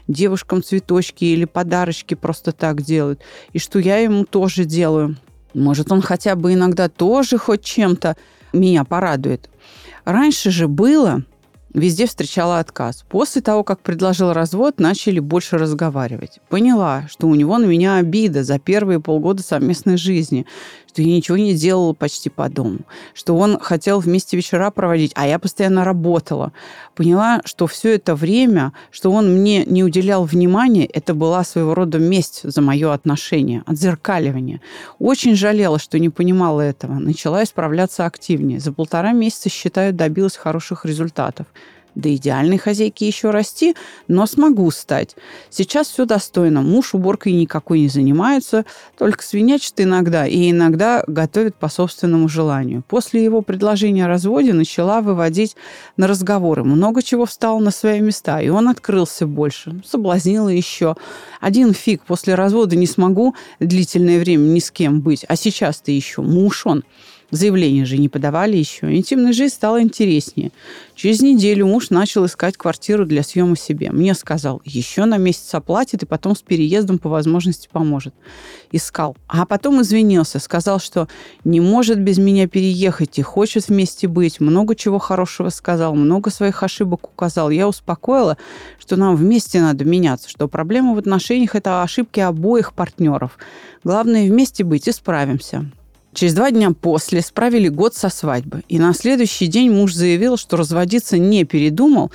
девушкам 0.08 0.62
цветочки 0.62 1.24
или 1.24 1.44
подарочки 1.44 2.14
просто 2.14 2.52
так 2.52 2.82
делают, 2.82 3.20
и 3.52 3.58
что 3.58 3.78
я 3.78 3.98
ему 3.98 4.24
тоже 4.24 4.64
делаю. 4.64 5.16
Может, 5.54 5.90
он 5.90 6.02
хотя 6.02 6.36
бы 6.36 6.52
иногда 6.52 6.88
тоже 6.88 7.38
хоть 7.38 7.62
чем-то 7.64 8.16
меня 8.52 8.84
порадует. 8.84 9.48
Раньше 10.04 10.50
же 10.50 10.68
было, 10.68 11.22
Везде 11.76 12.06
встречала 12.06 12.58
отказ. 12.58 13.04
После 13.06 13.42
того, 13.42 13.62
как 13.62 13.80
предложил 13.80 14.32
развод, 14.32 14.80
начали 14.80 15.18
больше 15.18 15.58
разговаривать. 15.58 16.40
Поняла, 16.48 17.04
что 17.06 17.26
у 17.26 17.34
него 17.34 17.58
на 17.58 17.66
меня 17.66 17.96
обида 17.96 18.44
за 18.44 18.58
первые 18.58 18.98
полгода 18.98 19.42
совместной 19.42 19.98
жизни, 19.98 20.46
что 20.96 21.02
я 21.02 21.14
ничего 21.14 21.36
не 21.36 21.52
делала 21.52 21.92
почти 21.92 22.30
по 22.30 22.48
дому, 22.48 22.78
что 23.12 23.36
он 23.36 23.58
хотел 23.60 24.00
вместе 24.00 24.34
вечера 24.34 24.70
проводить, 24.70 25.12
а 25.14 25.26
я 25.26 25.38
постоянно 25.38 25.84
работала. 25.84 26.52
Поняла, 26.94 27.42
что 27.44 27.66
все 27.66 27.96
это 27.96 28.14
время, 28.14 28.72
что 28.90 29.12
он 29.12 29.30
мне 29.30 29.66
не 29.66 29.84
уделял 29.84 30.24
внимания, 30.24 30.86
это 30.86 31.12
была 31.12 31.44
своего 31.44 31.74
рода 31.74 31.98
месть 31.98 32.40
за 32.44 32.62
мое 32.62 32.94
отношение, 32.94 33.62
отзеркаливание. 33.66 34.62
Очень 34.98 35.36
жалела, 35.36 35.78
что 35.78 35.98
не 35.98 36.08
понимала 36.08 36.62
этого. 36.62 36.94
Начала 36.94 37.44
исправляться 37.44 38.06
активнее. 38.06 38.58
За 38.58 38.72
полтора 38.72 39.12
месяца, 39.12 39.50
считаю, 39.50 39.92
добилась 39.92 40.36
хороших 40.36 40.86
результатов. 40.86 41.46
До 41.96 42.14
идеальной 42.14 42.58
хозяйки 42.58 43.04
еще 43.04 43.30
расти, 43.30 43.74
но 44.06 44.26
смогу 44.26 44.70
стать. 44.70 45.16
Сейчас 45.48 45.88
все 45.88 46.04
достойно. 46.04 46.60
Муж 46.60 46.94
уборкой 46.94 47.32
никакой 47.32 47.80
не 47.80 47.88
занимается, 47.88 48.66
только 48.98 49.24
свинячит 49.24 49.80
иногда 49.80 50.26
и 50.26 50.50
иногда 50.50 51.02
готовит 51.06 51.56
по 51.56 51.70
собственному 51.70 52.28
желанию. 52.28 52.84
После 52.86 53.24
его 53.24 53.40
предложения 53.40 54.04
о 54.04 54.08
разводе 54.08 54.52
начала 54.52 55.00
выводить 55.00 55.56
на 55.96 56.06
разговоры. 56.06 56.64
Много 56.64 57.02
чего 57.02 57.24
встало 57.24 57.60
на 57.60 57.70
свои 57.70 58.00
места, 58.00 58.40
и 58.42 58.50
он 58.50 58.68
открылся 58.68 59.26
больше. 59.26 59.80
Соблазнила 59.86 60.50
еще. 60.50 60.96
Один 61.40 61.72
фиг, 61.72 62.02
после 62.02 62.34
развода 62.34 62.76
не 62.76 62.86
смогу 62.86 63.34
длительное 63.58 64.20
время 64.20 64.42
ни 64.42 64.60
с 64.60 64.70
кем 64.70 65.00
быть. 65.00 65.24
А 65.26 65.34
сейчас-то 65.34 65.90
еще 65.90 66.20
муж 66.20 66.66
он. 66.66 66.84
Заявление 67.32 67.84
же 67.84 67.98
не 67.98 68.08
подавали 68.08 68.56
еще. 68.56 68.94
Интимная 68.94 69.32
жизнь 69.32 69.54
стала 69.54 69.82
интереснее. 69.82 70.52
Через 70.94 71.22
неделю 71.22 71.66
муж 71.66 71.90
начал 71.90 72.24
искать 72.24 72.56
квартиру 72.56 73.04
для 73.04 73.24
съема 73.24 73.56
себе. 73.56 73.90
Мне 73.90 74.14
сказал, 74.14 74.62
еще 74.64 75.06
на 75.06 75.16
месяц 75.16 75.52
оплатит 75.52 76.04
и 76.04 76.06
потом 76.06 76.36
с 76.36 76.42
переездом 76.42 76.98
по 76.98 77.08
возможности 77.08 77.68
поможет. 77.70 78.14
Искал. 78.70 79.16
А 79.26 79.44
потом 79.44 79.82
извинился. 79.82 80.38
Сказал, 80.38 80.78
что 80.78 81.08
не 81.44 81.60
может 81.60 81.98
без 81.98 82.18
меня 82.18 82.46
переехать 82.46 83.18
и 83.18 83.22
хочет 83.22 83.66
вместе 83.66 84.06
быть. 84.06 84.38
Много 84.38 84.76
чего 84.76 85.00
хорошего 85.00 85.48
сказал, 85.48 85.96
много 85.96 86.30
своих 86.30 86.62
ошибок 86.62 87.08
указал. 87.08 87.50
Я 87.50 87.66
успокоила, 87.66 88.38
что 88.78 88.94
нам 88.94 89.16
вместе 89.16 89.60
надо 89.60 89.84
меняться, 89.84 90.28
что 90.28 90.46
проблема 90.46 90.94
в 90.94 90.98
отношениях– 90.98 91.54
это 91.56 91.82
ошибки 91.82 92.20
обоих 92.20 92.72
партнеров. 92.72 93.36
Главное 93.82 94.28
вместе 94.28 94.62
быть 94.62 94.86
и 94.86 94.92
справимся. 94.92 95.66
Через 96.16 96.32
два 96.32 96.50
дня 96.50 96.70
после 96.72 97.20
справили 97.20 97.68
год 97.68 97.94
со 97.94 98.08
свадьбы. 98.08 98.62
И 98.70 98.78
на 98.78 98.94
следующий 98.94 99.48
день 99.48 99.70
муж 99.70 99.92
заявил, 99.92 100.38
что 100.38 100.56
разводиться 100.56 101.18
не 101.18 101.44
передумал. 101.44 102.10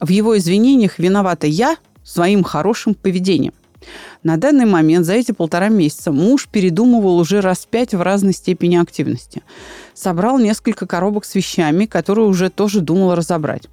В 0.00 0.08
его 0.08 0.38
извинениях 0.38 0.98
виновата 0.98 1.46
я 1.46 1.76
своим 2.02 2.42
хорошим 2.42 2.94
поведением. 2.94 3.52
На 4.22 4.36
данный 4.36 4.64
момент 4.64 5.04
за 5.06 5.14
эти 5.14 5.32
полтора 5.32 5.68
месяца 5.68 6.12
муж 6.12 6.48
передумывал 6.50 7.18
уже 7.18 7.40
раз 7.40 7.66
пять 7.70 7.94
в 7.94 8.00
разной 8.02 8.32
степени 8.32 8.76
активности. 8.76 9.42
Собрал 9.94 10.38
несколько 10.38 10.86
коробок 10.86 11.24
с 11.24 11.34
вещами, 11.34 11.86
которые 11.86 12.26
уже 12.26 12.50
тоже 12.50 12.80
думал 12.80 13.14
разобрать. 13.14 13.68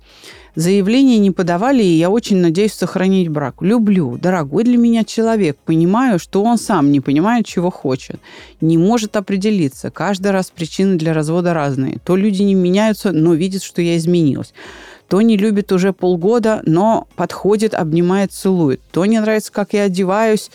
Заявления 0.56 1.18
не 1.18 1.32
подавали, 1.32 1.82
и 1.82 1.98
я 1.98 2.10
очень 2.10 2.38
надеюсь 2.38 2.74
сохранить 2.74 3.30
брак. 3.30 3.62
Люблю, 3.62 4.18
дорогой 4.18 4.65
для 4.65 4.77
меня 4.77 5.06
человек. 5.06 5.58
Понимаю, 5.63 6.20
что 6.20 6.44
он 6.44 6.58
сам 6.58 6.91
не 6.91 7.00
понимает, 7.00 7.46
чего 7.46 7.72
хочет. 7.72 8.20
Не 8.60 8.77
может 8.77 9.15
определиться. 9.15 9.91
Каждый 9.91 10.32
раз 10.32 10.51
причины 10.51 10.98
для 10.98 11.13
развода 11.13 11.53
разные. 11.53 12.00
То 12.03 12.18
люди 12.18 12.41
не 12.41 12.53
меняются, 12.53 13.13
но 13.13 13.34
видят, 13.34 13.63
что 13.63 13.82
я 13.82 13.96
изменилась. 13.96 14.53
То 15.12 15.20
не 15.22 15.36
любит 15.36 15.74
уже 15.74 15.91
полгода, 15.91 16.62
но 16.65 17.06
подходит, 17.18 17.74
обнимает, 17.74 18.32
целует. 18.32 18.80
То 18.94 19.06
не 19.06 19.20
нравится, 19.20 19.51
как 19.51 19.74
я 19.74 19.84
одеваюсь, 19.84 20.50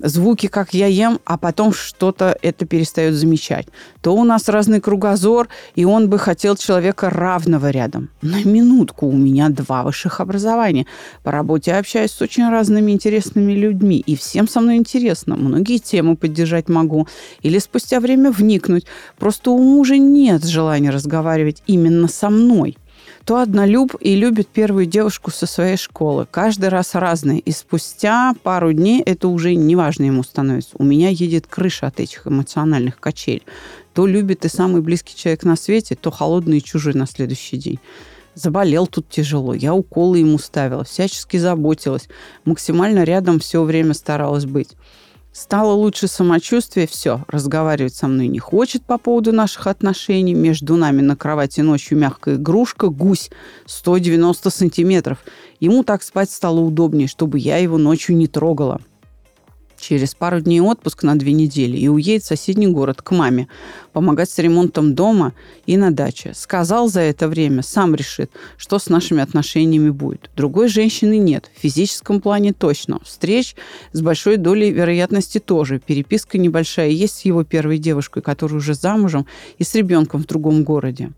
звуки, 0.00 0.48
как 0.48 0.74
я 0.74 0.86
ем, 0.86 1.18
а 1.24 1.38
потом 1.38 1.72
что-то 1.72 2.36
это 2.42 2.66
перестает 2.66 3.14
замечать. 3.14 3.68
То 4.02 4.14
у 4.14 4.22
нас 4.24 4.50
разный 4.50 4.82
кругозор, 4.82 5.48
и 5.76 5.86
он 5.86 6.10
бы 6.10 6.18
хотел 6.18 6.56
человека 6.56 7.08
равного 7.08 7.70
рядом. 7.70 8.10
На 8.20 8.44
минутку 8.44 9.06
у 9.06 9.16
меня 9.16 9.48
два 9.48 9.82
высших 9.82 10.20
образования. 10.20 10.84
По 11.22 11.30
работе 11.30 11.72
общаюсь 11.72 12.10
с 12.10 12.20
очень 12.20 12.50
разными 12.50 12.92
интересными 12.92 13.54
людьми, 13.54 13.96
и 14.04 14.14
всем 14.14 14.46
со 14.46 14.60
мной 14.60 14.76
интересно. 14.76 15.36
Многие 15.36 15.78
темы 15.78 16.16
поддержать 16.16 16.68
могу. 16.68 17.08
Или 17.40 17.58
спустя 17.58 17.98
время 17.98 18.30
вникнуть. 18.30 18.84
Просто 19.18 19.52
у 19.52 19.58
мужа 19.58 19.96
нет 19.96 20.44
желания 20.44 20.90
разговаривать 20.90 21.62
именно 21.66 22.08
со 22.08 22.28
мной 22.28 22.76
то 23.24 23.38
однолюб 23.38 23.94
и 24.00 24.14
любит 24.16 24.48
первую 24.48 24.86
девушку 24.86 25.30
со 25.30 25.46
своей 25.46 25.76
школы. 25.76 26.26
Каждый 26.30 26.68
раз 26.68 26.94
разный. 26.94 27.38
И 27.38 27.52
спустя 27.52 28.34
пару 28.42 28.72
дней 28.72 29.02
это 29.02 29.28
уже 29.28 29.54
неважно 29.54 30.04
ему 30.04 30.22
становится. 30.22 30.70
У 30.78 30.84
меня 30.84 31.08
едет 31.08 31.46
крыша 31.46 31.86
от 31.86 32.00
этих 32.00 32.26
эмоциональных 32.26 32.98
качелей. 32.98 33.42
То 33.94 34.06
любит 34.06 34.44
и 34.44 34.48
самый 34.48 34.82
близкий 34.82 35.14
человек 35.16 35.44
на 35.44 35.56
свете, 35.56 35.94
то 35.94 36.10
холодный 36.10 36.58
и 36.58 36.62
чужой 36.62 36.94
на 36.94 37.06
следующий 37.06 37.56
день. 37.56 37.78
Заболел 38.34 38.86
тут 38.86 39.08
тяжело. 39.10 39.52
Я 39.52 39.74
уколы 39.74 40.18
ему 40.18 40.38
ставила, 40.38 40.84
всячески 40.84 41.36
заботилась. 41.36 42.08
Максимально 42.44 43.04
рядом 43.04 43.38
все 43.40 43.62
время 43.62 43.92
старалась 43.92 44.46
быть. 44.46 44.70
Стало 45.32 45.72
лучше 45.72 46.08
самочувствие, 46.08 46.86
все, 46.86 47.24
разговаривать 47.26 47.94
со 47.94 48.06
мной 48.06 48.28
не 48.28 48.38
хочет 48.38 48.82
по 48.84 48.98
поводу 48.98 49.32
наших 49.32 49.66
отношений. 49.66 50.34
Между 50.34 50.76
нами 50.76 51.00
на 51.00 51.16
кровати 51.16 51.62
ночью 51.62 51.96
мягкая 51.96 52.34
игрушка, 52.34 52.88
гусь 52.88 53.30
190 53.64 54.50
сантиметров. 54.50 55.18
Ему 55.58 55.84
так 55.84 56.02
спать 56.02 56.30
стало 56.30 56.60
удобнее, 56.60 57.08
чтобы 57.08 57.38
я 57.38 57.56
его 57.56 57.78
ночью 57.78 58.14
не 58.14 58.26
трогала 58.26 58.80
через 59.82 60.14
пару 60.14 60.40
дней 60.40 60.60
отпуск 60.60 61.02
на 61.02 61.18
две 61.18 61.32
недели 61.32 61.76
и 61.76 61.88
уедет 61.88 62.22
в 62.22 62.26
соседний 62.26 62.68
город 62.68 63.02
к 63.02 63.10
маме, 63.10 63.48
помогать 63.92 64.30
с 64.30 64.38
ремонтом 64.38 64.94
дома 64.94 65.34
и 65.66 65.76
на 65.76 65.90
даче. 65.90 66.32
Сказал 66.34 66.88
за 66.88 67.00
это 67.00 67.28
время, 67.28 67.62
сам 67.62 67.94
решит, 67.94 68.30
что 68.56 68.78
с 68.78 68.88
нашими 68.88 69.20
отношениями 69.20 69.90
будет. 69.90 70.30
Другой 70.36 70.68
женщины 70.68 71.18
нет, 71.18 71.50
в 71.54 71.60
физическом 71.60 72.20
плане 72.20 72.52
точно. 72.52 73.00
Встреч 73.04 73.56
с 73.92 74.00
большой 74.00 74.36
долей 74.36 74.70
вероятности 74.70 75.38
тоже. 75.38 75.80
Переписка 75.80 76.38
небольшая 76.38 76.90
есть 76.90 77.18
с 77.18 77.24
его 77.24 77.44
первой 77.44 77.78
девушкой, 77.78 78.22
которая 78.22 78.58
уже 78.58 78.74
замужем 78.74 79.26
и 79.58 79.64
с 79.64 79.74
ребенком 79.74 80.22
в 80.22 80.26
другом 80.26 80.62
городе 80.62 81.10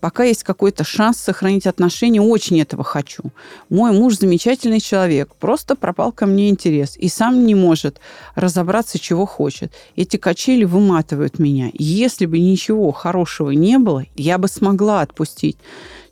пока 0.00 0.24
есть 0.24 0.42
какой-то 0.42 0.84
шанс 0.84 1.18
сохранить 1.18 1.66
отношения, 1.66 2.20
очень 2.20 2.60
этого 2.60 2.84
хочу. 2.84 3.22
Мой 3.68 3.92
муж 3.92 4.18
замечательный 4.18 4.80
человек, 4.80 5.34
просто 5.36 5.76
пропал 5.76 6.12
ко 6.12 6.26
мне 6.26 6.48
интерес 6.48 6.96
и 6.96 7.08
сам 7.08 7.46
не 7.46 7.54
может 7.54 8.00
разобраться, 8.34 8.98
чего 8.98 9.26
хочет. 9.26 9.72
Эти 9.96 10.16
качели 10.16 10.64
выматывают 10.64 11.38
меня. 11.38 11.70
Если 11.74 12.26
бы 12.26 12.38
ничего 12.38 12.90
хорошего 12.92 13.50
не 13.50 13.78
было, 13.78 14.04
я 14.16 14.38
бы 14.38 14.48
смогла 14.48 15.02
отпустить. 15.02 15.56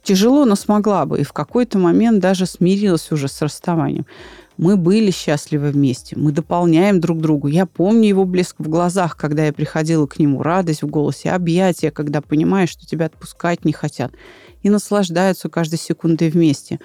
Тяжело, 0.03 0.45
но 0.45 0.55
смогла 0.55 1.05
бы. 1.05 1.21
И 1.21 1.25
в 1.25 1.33
какой-то 1.33 1.79
момент 1.79 2.21
даже 2.21 2.47
смирилась 2.47 3.11
уже 3.13 3.29
с 3.29 3.43
расставанием. 3.43 4.07
Мы 4.59 4.77
были 4.77 5.13
счастливы 5.13 5.71
вместе, 5.71 6.17
мы 6.17 6.33
дополняем 6.33 6.99
друг 7.01 7.21
другу. 7.21 7.47
Я 7.47 7.65
помню 7.65 8.09
его 8.09 8.25
блеск 8.25 8.57
в 8.59 8.69
глазах, 8.69 9.17
когда 9.17 9.47
я 9.47 9.53
приходила 9.53 10.09
к 10.09 10.19
нему, 10.19 10.43
радость 10.43 10.83
в 10.83 10.89
голосе, 10.89 11.31
объятия, 11.31 11.93
когда 11.93 12.21
понимаешь, 12.21 12.71
что 12.71 12.85
тебя 12.85 13.07
отпускать 13.07 13.65
не 13.65 13.73
хотят. 13.73 14.13
И 14.65 14.69
наслаждаются 14.69 15.49
каждой 15.49 15.79
секундой 15.79 16.31
вместе. 16.31 16.81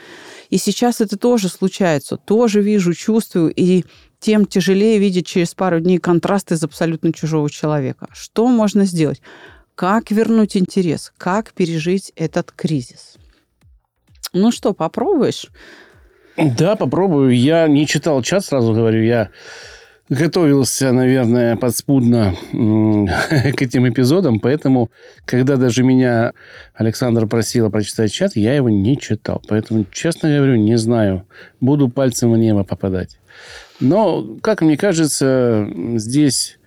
И 0.52 0.58
сейчас 0.58 1.02
это 1.02 1.18
тоже 1.18 1.50
случается. 1.50 2.18
Тоже 2.18 2.62
вижу, 2.62 2.94
чувствую, 2.94 3.52
и 3.52 3.86
тем 4.20 4.46
тяжелее 4.46 5.00
видеть 5.00 5.26
через 5.26 5.56
пару 5.56 5.80
дней 5.80 5.98
контраст 5.98 6.52
из 6.52 6.64
абсолютно 6.64 7.12
чужого 7.12 7.50
человека. 7.50 8.08
Что 8.14 8.48
можно 8.48 8.86
сделать? 8.86 9.20
Как 9.74 10.12
вернуть 10.12 10.56
интерес? 10.56 11.12
Как 11.18 11.54
пережить 11.54 12.14
этот 12.16 12.52
кризис? 12.52 13.16
Ну 14.32 14.52
что, 14.52 14.74
попробуешь? 14.74 15.50
Да, 16.38 16.76
попробую. 16.76 17.38
Я 17.38 17.68
не 17.68 17.86
читал 17.86 18.22
чат, 18.22 18.46
сразу 18.46 18.74
говорю. 18.74 19.04
Я 19.04 19.30
готовился, 20.10 20.92
наверное, 20.92 21.56
подспудно 21.56 22.36
к 22.52 23.62
этим 23.62 23.88
эпизодам, 23.88 24.40
поэтому, 24.40 24.92
когда 25.26 25.56
даже 25.56 25.84
меня 25.84 26.34
Александр 26.74 27.28
просила 27.28 27.70
прочитать 27.70 28.12
чат, 28.12 28.36
я 28.36 28.56
его 28.56 28.70
не 28.70 28.98
читал. 28.98 29.42
Поэтому, 29.48 29.86
честно 29.92 30.36
говорю, 30.36 30.56
не 30.56 30.78
знаю. 30.78 31.26
Буду 31.60 31.90
пальцем 31.90 32.32
в 32.32 32.38
небо 32.38 32.64
попадать. 32.64 33.18
Но, 33.80 34.38
как 34.42 34.62
мне 34.62 34.78
кажется, 34.78 35.68
здесь 35.96 36.58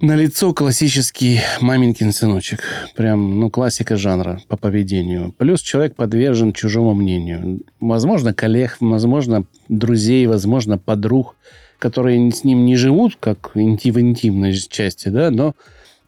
на 0.00 0.14
лицо 0.14 0.52
классический 0.54 1.40
маменькин 1.60 2.12
сыночек. 2.12 2.60
Прям, 2.94 3.40
ну, 3.40 3.50
классика 3.50 3.96
жанра 3.96 4.40
по 4.48 4.56
поведению. 4.56 5.32
Плюс 5.36 5.60
человек 5.60 5.96
подвержен 5.96 6.52
чужому 6.52 6.94
мнению. 6.94 7.62
Возможно, 7.80 8.32
коллег, 8.32 8.76
возможно, 8.80 9.44
друзей, 9.68 10.26
возможно, 10.26 10.78
подруг, 10.78 11.34
которые 11.78 12.30
с 12.30 12.44
ним 12.44 12.64
не 12.64 12.76
живут, 12.76 13.16
как 13.18 13.54
в 13.54 13.60
интимной 13.60 14.54
части, 14.54 15.08
да, 15.08 15.30
но 15.30 15.54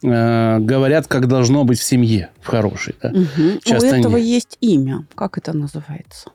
э, 0.03 0.59
говорят, 0.59 1.07
как 1.07 1.27
должно 1.27 1.63
быть 1.63 1.79
в 1.79 1.83
семье, 1.83 2.29
в 2.41 2.47
хорошей. 2.47 2.95
Да? 3.01 3.09
Угу. 3.09 3.59
Часто 3.63 3.87
У 3.87 3.99
этого 3.99 4.17
не... 4.17 4.23
есть 4.23 4.57
имя. 4.61 5.05
Как 5.15 5.37
это 5.37 5.53
называется? 5.53 6.29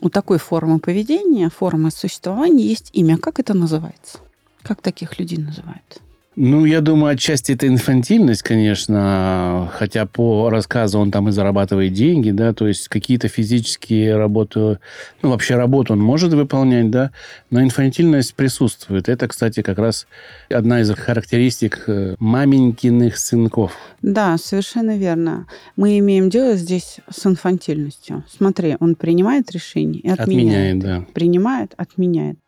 У 0.00 0.10
такой 0.10 0.38
формы 0.38 0.78
поведения, 0.78 1.48
формы 1.48 1.90
существования 1.90 2.66
есть 2.66 2.90
имя. 2.92 3.16
Как 3.18 3.38
это 3.38 3.54
называется? 3.54 4.18
Как 4.62 4.82
таких 4.82 5.18
людей 5.18 5.38
называют? 5.38 6.00
Ну, 6.34 6.64
я 6.64 6.80
думаю, 6.80 7.12
отчасти 7.12 7.52
это 7.52 7.66
инфантильность, 7.66 8.42
конечно, 8.42 9.70
хотя 9.74 10.06
по 10.06 10.48
рассказу 10.48 10.98
он 10.98 11.10
там 11.10 11.28
и 11.28 11.32
зарабатывает 11.32 11.92
деньги, 11.92 12.30
да, 12.30 12.54
то 12.54 12.66
есть 12.66 12.88
какие-то 12.88 13.28
физические 13.28 14.16
работы, 14.16 14.78
ну, 15.20 15.28
вообще 15.28 15.56
работу 15.56 15.92
он 15.92 16.00
может 16.00 16.32
выполнять, 16.32 16.90
да, 16.90 17.10
но 17.50 17.62
инфантильность 17.62 18.34
присутствует. 18.34 19.10
Это, 19.10 19.28
кстати, 19.28 19.60
как 19.60 19.76
раз 19.76 20.06
одна 20.48 20.80
из 20.80 20.90
характеристик 20.94 21.84
э, 21.86 22.16
маменькиных 22.18 23.18
сынков. 23.18 23.76
Да, 24.00 24.38
совершенно 24.38 24.96
верно. 24.96 25.46
Мы 25.76 25.98
имеем 25.98 26.30
дело 26.30 26.54
здесь 26.54 27.00
с 27.10 27.26
инфантильностью. 27.26 28.24
Смотри, 28.34 28.78
он 28.80 28.94
принимает 28.94 29.52
решение 29.52 30.00
и 30.00 30.08
отменяет. 30.08 30.78
Отменяет, 30.78 30.78
да. 30.78 31.12
Принимает, 31.12 31.74
отменяет. 31.76 32.38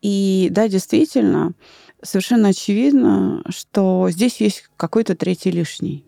И 0.00 0.48
да, 0.52 0.68
действительно, 0.68 1.54
совершенно 2.02 2.48
очевидно, 2.48 3.42
что 3.48 4.08
здесь 4.10 4.40
есть 4.40 4.68
какой-то 4.76 5.14
третий 5.14 5.50
лишний. 5.50 6.04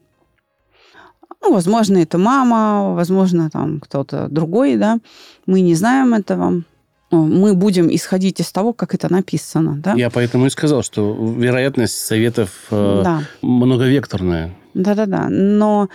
Ну, 1.42 1.52
возможно, 1.52 1.98
это 1.98 2.18
мама, 2.18 2.94
возможно, 2.94 3.50
там 3.50 3.80
кто-то 3.80 4.28
другой, 4.28 4.76
да. 4.76 4.98
Мы 5.46 5.62
не 5.62 5.74
знаем 5.74 6.14
этого. 6.14 6.62
Мы 7.10 7.54
будем 7.54 7.92
исходить 7.92 8.40
из 8.40 8.52
того, 8.52 8.72
как 8.72 8.94
это 8.94 9.10
написано, 9.10 9.76
да. 9.82 9.94
Я 9.94 10.10
поэтому 10.10 10.46
и 10.46 10.50
сказал, 10.50 10.82
что 10.82 11.16
вероятность 11.36 11.96
советов 11.96 12.66
э, 12.70 13.00
да. 13.02 13.22
многовекторная. 13.42 14.54
Да-да-да. 14.74 15.28
Но 15.28 15.88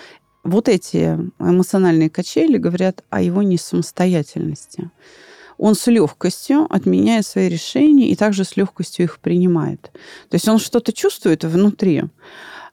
вот 0.43 0.67
эти 0.67 1.17
эмоциональные 1.39 2.09
качели 2.09 2.57
говорят 2.57 3.03
о 3.09 3.21
его 3.21 3.43
несамостоятельности 3.43 4.89
он 5.57 5.75
с 5.75 5.87
легкостью 5.87 6.67
отменяет 6.69 7.25
свои 7.25 7.49
решения 7.49 8.09
и 8.09 8.15
также 8.15 8.43
с 8.43 8.57
легкостью 8.57 9.05
их 9.05 9.19
принимает. 9.19 9.91
То 10.29 10.35
есть 10.35 10.47
он 10.47 10.59
что-то 10.59 10.91
чувствует 10.93 11.43
внутри, 11.43 12.03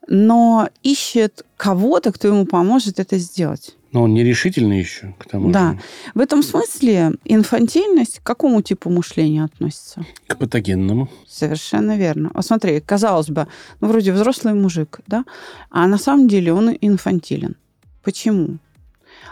но 0.09 0.69
ищет 0.83 1.45
кого-то, 1.57 2.13
кто 2.13 2.29
ему 2.29 2.47
поможет 2.47 2.99
это 2.99 3.19
сделать. 3.19 3.77
Но 3.93 4.05
он 4.05 4.15
нерешительный 4.15 4.79
еще 4.79 5.15
к 5.19 5.29
тому 5.29 5.51
Да. 5.53 5.73
Же. 5.73 5.81
В 6.15 6.21
этом 6.21 6.43
смысле 6.43 7.13
инфантильность 7.27 8.21
к 8.21 8.23
какому 8.23 8.63
типу 8.63 8.89
мышления 8.89 9.45
относится? 9.45 10.05
К 10.27 10.39
патогенному. 10.39 11.11
Совершенно 11.29 11.99
верно. 11.99 12.31
Вот 12.33 12.45
смотри, 12.45 12.81
казалось 12.81 13.29
бы, 13.29 13.49
ну, 13.81 13.89
вроде 13.89 14.13
взрослый 14.13 14.55
мужик, 14.55 15.01
да? 15.07 15.25
А 15.71 15.87
на 15.87 15.99
самом 15.99 16.27
деле 16.27 16.55
он 16.55 16.75
инфантилен. 16.81 17.57
Почему? 18.03 18.57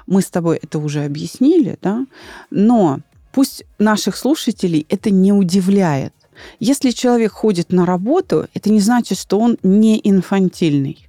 Мы 0.07 0.21
с 0.21 0.31
тобой 0.31 0.59
это 0.63 0.79
уже 0.79 1.05
объяснили, 1.05 1.79
да? 1.81 2.07
Но 2.51 3.01
Пусть 3.33 3.65
наших 3.79 4.17
слушателей 4.17 4.87
это 4.89 5.11
не 5.11 5.33
удивляет. 5.33 6.13
Если 6.59 6.91
человек 6.91 7.33
ходит 7.33 7.71
на 7.71 7.87
работу, 7.87 8.47
это 8.55 8.71
не 8.71 8.81
значит, 8.81 9.19
что 9.19 9.39
он 9.39 9.59
не 9.63 10.01
инфантильный. 10.03 11.07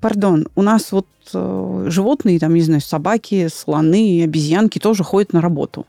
Пардон, 0.00 0.48
у 0.54 0.62
нас 0.62 0.92
вот 0.92 1.06
э, 1.32 1.86
животные, 1.88 2.38
там, 2.38 2.54
не 2.54 2.62
знаю, 2.62 2.80
собаки, 2.80 3.48
слоны, 3.48 4.22
обезьянки 4.22 4.78
тоже 4.78 5.02
ходят 5.02 5.32
на 5.32 5.40
работу. 5.40 5.86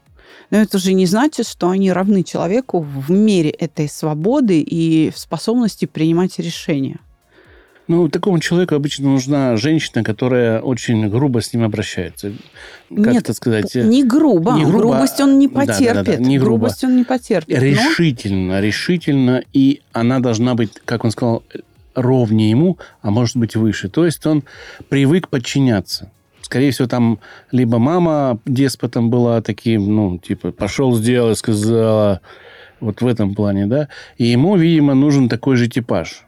Но 0.49 0.57
это 0.57 0.77
же 0.77 0.93
не 0.93 1.05
значит, 1.05 1.47
что 1.47 1.69
они 1.69 1.91
равны 1.91 2.23
человеку 2.23 2.79
в 2.79 3.11
мере 3.11 3.49
этой 3.49 3.89
свободы 3.89 4.61
и 4.61 5.11
в 5.11 5.17
способности 5.17 5.85
принимать 5.85 6.39
решения. 6.39 6.99
Ну, 7.87 8.09
такому 8.09 8.39
человеку 8.39 8.75
обычно 8.75 9.09
нужна 9.09 9.55
женщина, 9.55 10.03
которая 10.03 10.59
очень 10.59 11.07
грубо 11.09 11.41
с 11.41 11.53
ним 11.53 11.63
обращается. 11.63 12.33
Как 12.89 13.13
Нет, 13.13 13.23
это 13.23 13.33
сказать? 13.33 13.73
Не 13.75 14.03
грубо. 14.03 14.53
Не 14.53 14.65
грубо, 14.65 14.79
Грубость 14.89 15.21
он 15.21 15.39
не 15.39 15.47
да, 15.47 15.53
да, 15.53 15.65
да, 15.65 15.73
потерпит. 15.73 16.05
да, 16.05 16.15
не 16.17 16.37
грубо. 16.37 16.57
Грубость 16.57 16.83
он 16.83 16.97
не 16.97 17.03
потерпит. 17.05 17.57
Но- 17.57 17.63
Решительно, 17.63 18.59
решительно. 18.59 19.43
И 19.53 19.81
она 19.93 20.19
должна 20.19 20.55
быть, 20.55 20.71
как 20.83 21.05
он 21.05 21.11
сказал, 21.11 21.43
ровнее 21.95 22.49
ему, 22.49 22.77
а 23.01 23.09
может 23.09 23.37
быть 23.37 23.55
выше. 23.55 23.89
То 23.89 24.05
есть 24.05 24.25
он 24.25 24.43
привык 24.89 25.29
подчиняться. 25.29 26.11
Скорее 26.41 26.71
всего, 26.71 26.87
там 26.87 27.19
либо 27.51 27.77
мама 27.79 28.39
деспотом 28.45 29.09
была 29.09 29.41
таким, 29.41 29.93
ну, 29.93 30.17
типа, 30.17 30.51
пошел, 30.51 30.95
сделал, 30.95 31.35
сказала. 31.35 32.21
Вот 32.79 33.01
в 33.01 33.07
этом 33.07 33.33
плане, 33.33 33.65
да. 33.65 33.87
И 34.17 34.25
ему, 34.25 34.55
видимо, 34.55 34.93
нужен 34.93 35.29
такой 35.29 35.55
же 35.55 35.67
типаж. 35.67 36.26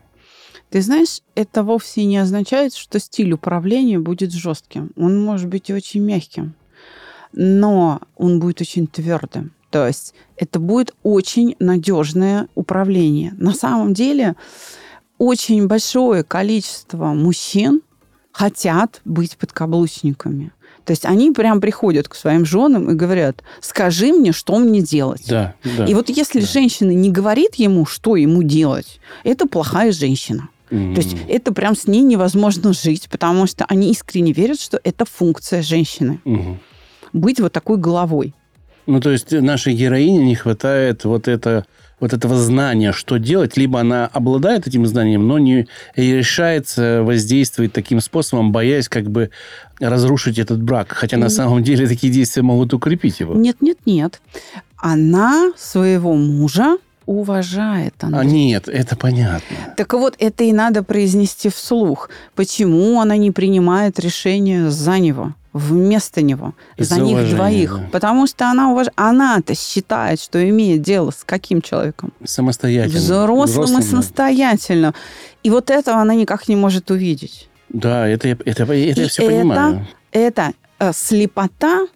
Ты 0.70 0.82
знаешь, 0.82 1.22
это 1.36 1.64
вовсе 1.64 2.06
не 2.06 2.18
означает, 2.18 2.76
что 2.76 3.00
стиль 3.00 3.34
управления 3.34 4.00
будет 4.00 4.32
жестким. 4.32 4.92
Он 4.96 5.24
может 5.24 5.48
быть 5.48 5.70
и 5.70 5.74
очень 5.74 6.02
мягким, 6.02 6.54
но 7.34 8.02
он 8.16 8.40
будет 8.40 8.62
очень 8.62 8.88
твердым. 8.88 9.52
То 9.72 9.86
есть 9.88 10.14
это 10.36 10.60
будет 10.60 10.94
очень 11.04 11.56
надежное 11.60 12.48
управление. 12.56 13.34
На 13.38 13.54
самом 13.54 13.94
деле 13.94 14.36
очень 15.18 15.68
большое 15.68 16.24
количество 16.24 17.14
мужчин 17.14 17.82
хотят 18.32 19.02
быть 19.06 19.38
подкаблучниками. 19.38 20.52
То 20.86 20.92
есть 20.92 21.06
они 21.06 21.32
прям 21.32 21.62
приходят 21.62 22.08
к 22.08 22.16
своим 22.16 22.46
женам 22.46 22.90
и 22.90 22.96
говорят, 22.96 23.44
скажи 23.62 24.12
мне, 24.12 24.32
что 24.32 24.58
мне 24.58 24.82
делать. 24.82 25.26
Да, 25.28 25.54
да. 25.78 25.86
И 25.86 25.94
вот 25.94 26.10
если 26.10 26.40
Да. 26.40 26.48
женщина 26.48 26.92
не 26.92 27.12
говорит 27.12 27.56
ему, 27.56 27.86
что 27.86 28.16
ему 28.16 28.42
делать, 28.42 29.00
это 29.24 29.46
плохая 29.46 29.92
женщина. 29.92 30.50
М. 30.72 30.94
То 30.96 31.02
есть 31.02 31.16
это 31.28 31.52
прям 31.54 31.76
с 31.76 31.88
ней 31.88 32.02
невозможно 32.02 32.74
жить, 32.74 33.08
потому 33.10 33.48
что 33.48 33.66
они 33.66 33.92
искренне 33.92 34.34
верят, 34.34 34.60
что 34.60 34.80
это 34.84 35.06
функция 35.06 35.62
женщины. 35.62 36.20
Мгм. 36.26 36.60
Быть 37.14 37.40
вот 37.40 37.52
такой 37.54 37.78
головой. 37.78 38.34
Ну, 38.86 39.00
то 39.02 39.12
есть 39.12 39.32
нашей 39.32 39.74
героине 39.74 40.20
не 40.26 40.36
хватает 40.36 41.06
вот, 41.06 41.28
это, 41.28 41.66
вот 42.00 42.14
этого 42.14 42.36
знания, 42.38 42.92
что 42.92 43.18
делать. 43.18 43.56
Либо 43.56 43.80
она 43.80 44.08
обладает 44.08 44.68
этим 44.68 44.86
знанием, 44.88 45.28
но 45.28 45.38
не 45.38 45.68
решается 45.96 47.04
воздействовать 47.04 47.72
таким 47.74 48.00
способом, 48.00 48.52
боясь 48.52 48.90
как 48.90 49.10
бы 49.10 49.30
разрушить 49.80 50.40
этот 50.40 50.62
брак. 50.64 50.92
Хотя 50.92 51.18
на 51.18 51.26
Мгм. 51.28 51.30
самом 51.36 51.64
деле 51.64 51.88
такие 51.88 52.12
действия 52.12 52.42
могут 52.42 52.74
укрепить 52.74 53.20
его. 53.20 53.36
Нет, 53.36 53.58
нет, 53.62 53.78
нет. 53.86 54.22
Она 54.78 55.52
своего 55.58 56.16
мужа 56.16 56.78
уважает. 57.10 57.96
А 58.02 58.08
Андрей. 58.08 58.30
нет, 58.32 58.68
это 58.70 58.96
понятно. 58.96 59.58
Так 59.76 59.94
вот, 59.94 60.16
это 60.20 60.44
и 60.44 60.54
надо 60.54 60.84
произнести 60.84 61.50
вслух. 61.50 62.10
Почему 62.36 63.02
она 63.02 63.18
не 63.18 63.32
принимает 63.32 64.00
решение 64.00 64.70
за 64.70 65.00
него, 65.00 65.34
вместо 65.52 66.22
него, 66.22 66.54
Из-за 66.78 66.96
за 66.96 67.02
них 67.02 67.14
уважения, 67.14 67.36
двоих? 67.36 67.76
да. 67.78 67.88
Потому 67.92 68.28
что 68.28 68.50
она 68.52 68.72
уваж... 68.72 68.88
она-то 68.96 69.56
считает, 69.56 70.22
что 70.22 70.48
имеет 70.50 70.84
дело 70.84 71.10
с 71.10 71.24
каким 71.26 71.62
человеком? 71.64 72.14
Самостоятельно. 72.24 73.00
Взрослым, 73.00 73.80
и 73.80 73.82
да. 73.82 73.88
самостоятельно. 73.90 74.94
И 75.42 75.50
вот 75.50 75.72
этого 75.72 75.98
она 75.98 76.14
никак 76.14 76.48
не 76.48 76.56
может 76.56 76.92
увидеть. 76.92 77.50
Да, 77.70 78.08
это, 78.08 78.28
это, 78.28 78.44
это 78.46 78.74
я 78.74 78.92
И 78.92 79.08
все 79.08 79.24
это- 79.24 79.32
понимаю. 79.32 79.88
Это 80.12 80.54
э, 80.80 80.92
слепота, 80.94 81.88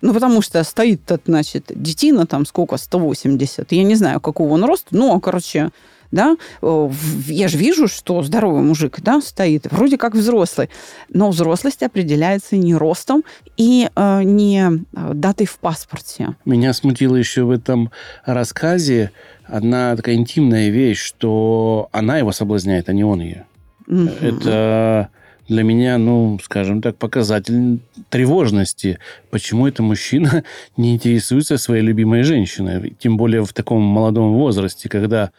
ну, 0.00 0.14
потому 0.14 0.42
что 0.42 0.62
стоит, 0.64 1.02
значит, 1.26 1.66
детина 1.68 2.26
там 2.26 2.46
сколько, 2.46 2.76
180. 2.76 3.72
Я 3.72 3.84
не 3.84 3.94
знаю, 3.94 4.20
какого 4.20 4.54
он 4.54 4.64
роста, 4.64 4.88
ну, 4.90 5.18
короче, 5.20 5.70
да, 6.10 6.36
э, 6.62 6.90
я 7.26 7.48
же 7.48 7.56
вижу, 7.56 7.86
что 7.86 8.22
здоровый 8.22 8.62
мужик, 8.62 8.98
да, 9.00 9.20
стоит, 9.20 9.66
вроде 9.70 9.96
как 9.96 10.14
взрослый, 10.14 10.68
но 11.08 11.30
взрослость 11.30 11.82
определяется 11.82 12.56
не 12.56 12.74
ростом 12.74 13.24
и 13.56 13.88
э, 13.94 14.22
не 14.24 14.62
э, 14.62 15.14
датой 15.14 15.46
в 15.46 15.58
паспорте. 15.58 16.34
Меня 16.44 16.72
смутило 16.72 17.16
еще 17.16 17.44
в 17.44 17.50
этом 17.50 17.90
рассказе 18.24 19.12
одна 19.46 19.94
такая 19.96 20.16
интимная 20.16 20.70
вещь, 20.70 21.00
что 21.00 21.88
она 21.92 22.18
его 22.18 22.32
соблазняет, 22.32 22.88
а 22.88 22.92
не 22.92 23.04
он 23.04 23.20
ее. 23.20 23.46
Мгм. 23.86 24.10
Это 24.20 25.10
для 25.50 25.64
меня, 25.64 25.98
ну, 25.98 26.38
скажем 26.42 26.80
так, 26.80 26.96
показатель 26.96 27.80
тревожности. 28.08 29.00
Почему 29.30 29.66
это 29.66 29.82
мужчина 29.82 30.44
не 30.76 30.94
интересуется 30.94 31.58
своей 31.58 31.82
любимой 31.82 32.22
женщиной? 32.22 32.94
Тем 33.00 33.16
более 33.16 33.44
в 33.44 33.52
таком 33.52 33.82
молодом 33.82 34.32
возрасте, 34.32 34.88
когда 34.88 35.32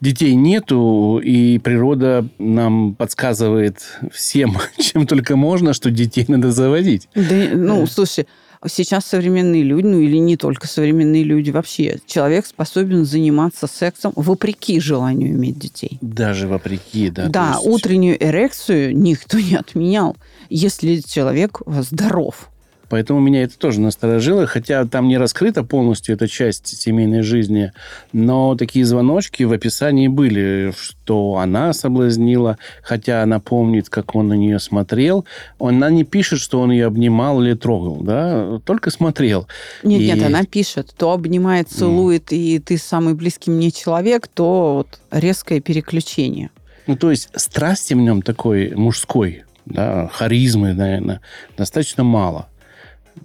детей 0.00 0.36
нету, 0.36 1.20
и 1.22 1.58
природа 1.58 2.28
нам 2.38 2.94
подсказывает 2.94 3.78
всем, 4.12 4.56
чем 4.78 5.04
только 5.04 5.34
можно, 5.34 5.74
что 5.74 5.90
детей 5.90 6.24
надо 6.28 6.52
заводить. 6.52 7.08
Да, 7.16 7.48
ну, 7.54 7.86
слушай, 7.86 8.28
сейчас 8.66 9.06
современные 9.06 9.62
люди, 9.62 9.86
ну 9.86 9.98
или 10.00 10.16
не 10.16 10.36
только 10.36 10.66
современные 10.66 11.22
люди, 11.22 11.50
вообще 11.50 11.98
человек 12.06 12.46
способен 12.46 13.04
заниматься 13.04 13.66
сексом 13.66 14.12
вопреки 14.16 14.80
желанию 14.80 15.30
иметь 15.30 15.58
детей. 15.58 15.98
Даже 16.00 16.48
вопреки, 16.48 17.10
да. 17.10 17.28
Да, 17.28 17.54
есть- 17.54 17.66
утреннюю 17.66 18.22
эрекцию 18.22 18.96
никто 18.96 19.38
не 19.38 19.56
отменял, 19.56 20.16
если 20.48 20.96
человек 21.00 21.60
здоров. 21.66 22.50
Поэтому 22.88 23.20
меня 23.20 23.42
это 23.42 23.58
тоже 23.58 23.80
насторожило, 23.80 24.46
хотя 24.46 24.84
там 24.84 25.08
не 25.08 25.18
раскрыта 25.18 25.64
полностью 25.64 26.14
эта 26.14 26.28
часть 26.28 26.66
семейной 26.80 27.22
жизни, 27.22 27.72
но 28.12 28.54
такие 28.56 28.84
звоночки 28.84 29.42
в 29.42 29.52
описании 29.52 30.08
были, 30.08 30.72
что 30.76 31.36
она 31.36 31.72
соблазнила, 31.72 32.58
хотя 32.82 33.22
она 33.22 33.40
помнит, 33.40 33.88
как 33.88 34.14
он 34.14 34.28
на 34.28 34.34
нее 34.34 34.58
смотрел. 34.58 35.24
Она 35.58 35.90
не 35.90 36.04
пишет, 36.04 36.40
что 36.40 36.60
он 36.60 36.70
ее 36.70 36.86
обнимал 36.86 37.42
или 37.42 37.54
трогал, 37.54 37.96
да, 38.02 38.60
только 38.64 38.90
смотрел. 38.90 39.46
Нет, 39.82 40.00
И- 40.00 40.06
нет, 40.06 40.22
она 40.22 40.44
пишет, 40.44 40.94
то 40.96 41.12
обнимает, 41.12 41.68
целует, 41.68 42.32
и 42.32 42.58
ты 42.58 42.78
самый 42.78 43.14
близкий 43.14 43.50
мне 43.50 43.70
человек, 43.70 44.28
то 44.28 44.74
вот 44.76 45.00
резкое 45.10 45.60
переключение. 45.60 46.50
Ну, 46.86 46.96
то 46.96 47.10
есть 47.10 47.30
страсти 47.34 47.94
в 47.94 47.98
нем 47.98 48.20
такой 48.20 48.72
мужской, 48.74 49.44
да, 49.64 50.08
харизмы, 50.12 50.74
наверное, 50.74 51.20
достаточно 51.56 52.04
мало, 52.04 52.48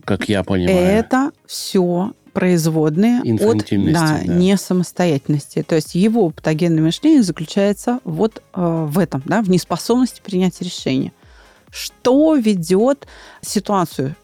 как 0.06 0.30
я 0.30 0.44
понимаю. 0.44 0.78
Это 0.78 1.32
все 1.46 2.14
производные 2.34 3.22
от 3.22 3.66
да, 3.92 4.22
да. 4.24 4.34
не 4.34 4.56
самостоятельности. 4.58 5.64
То 5.64 5.76
есть 5.76 5.96
его 5.96 6.30
патогенное 6.30 6.84
мышление 6.84 7.24
заключается 7.24 8.00
вот 8.04 8.42
э, 8.54 8.86
в 8.88 9.00
этом, 9.00 9.22
да, 9.26 9.42
в 9.42 9.50
неспособности 9.50 10.22
принять 10.22 10.62
решение. 10.62 11.12
Что 11.72 12.36
ведет 12.36 13.08
ситуацию? 13.42 14.16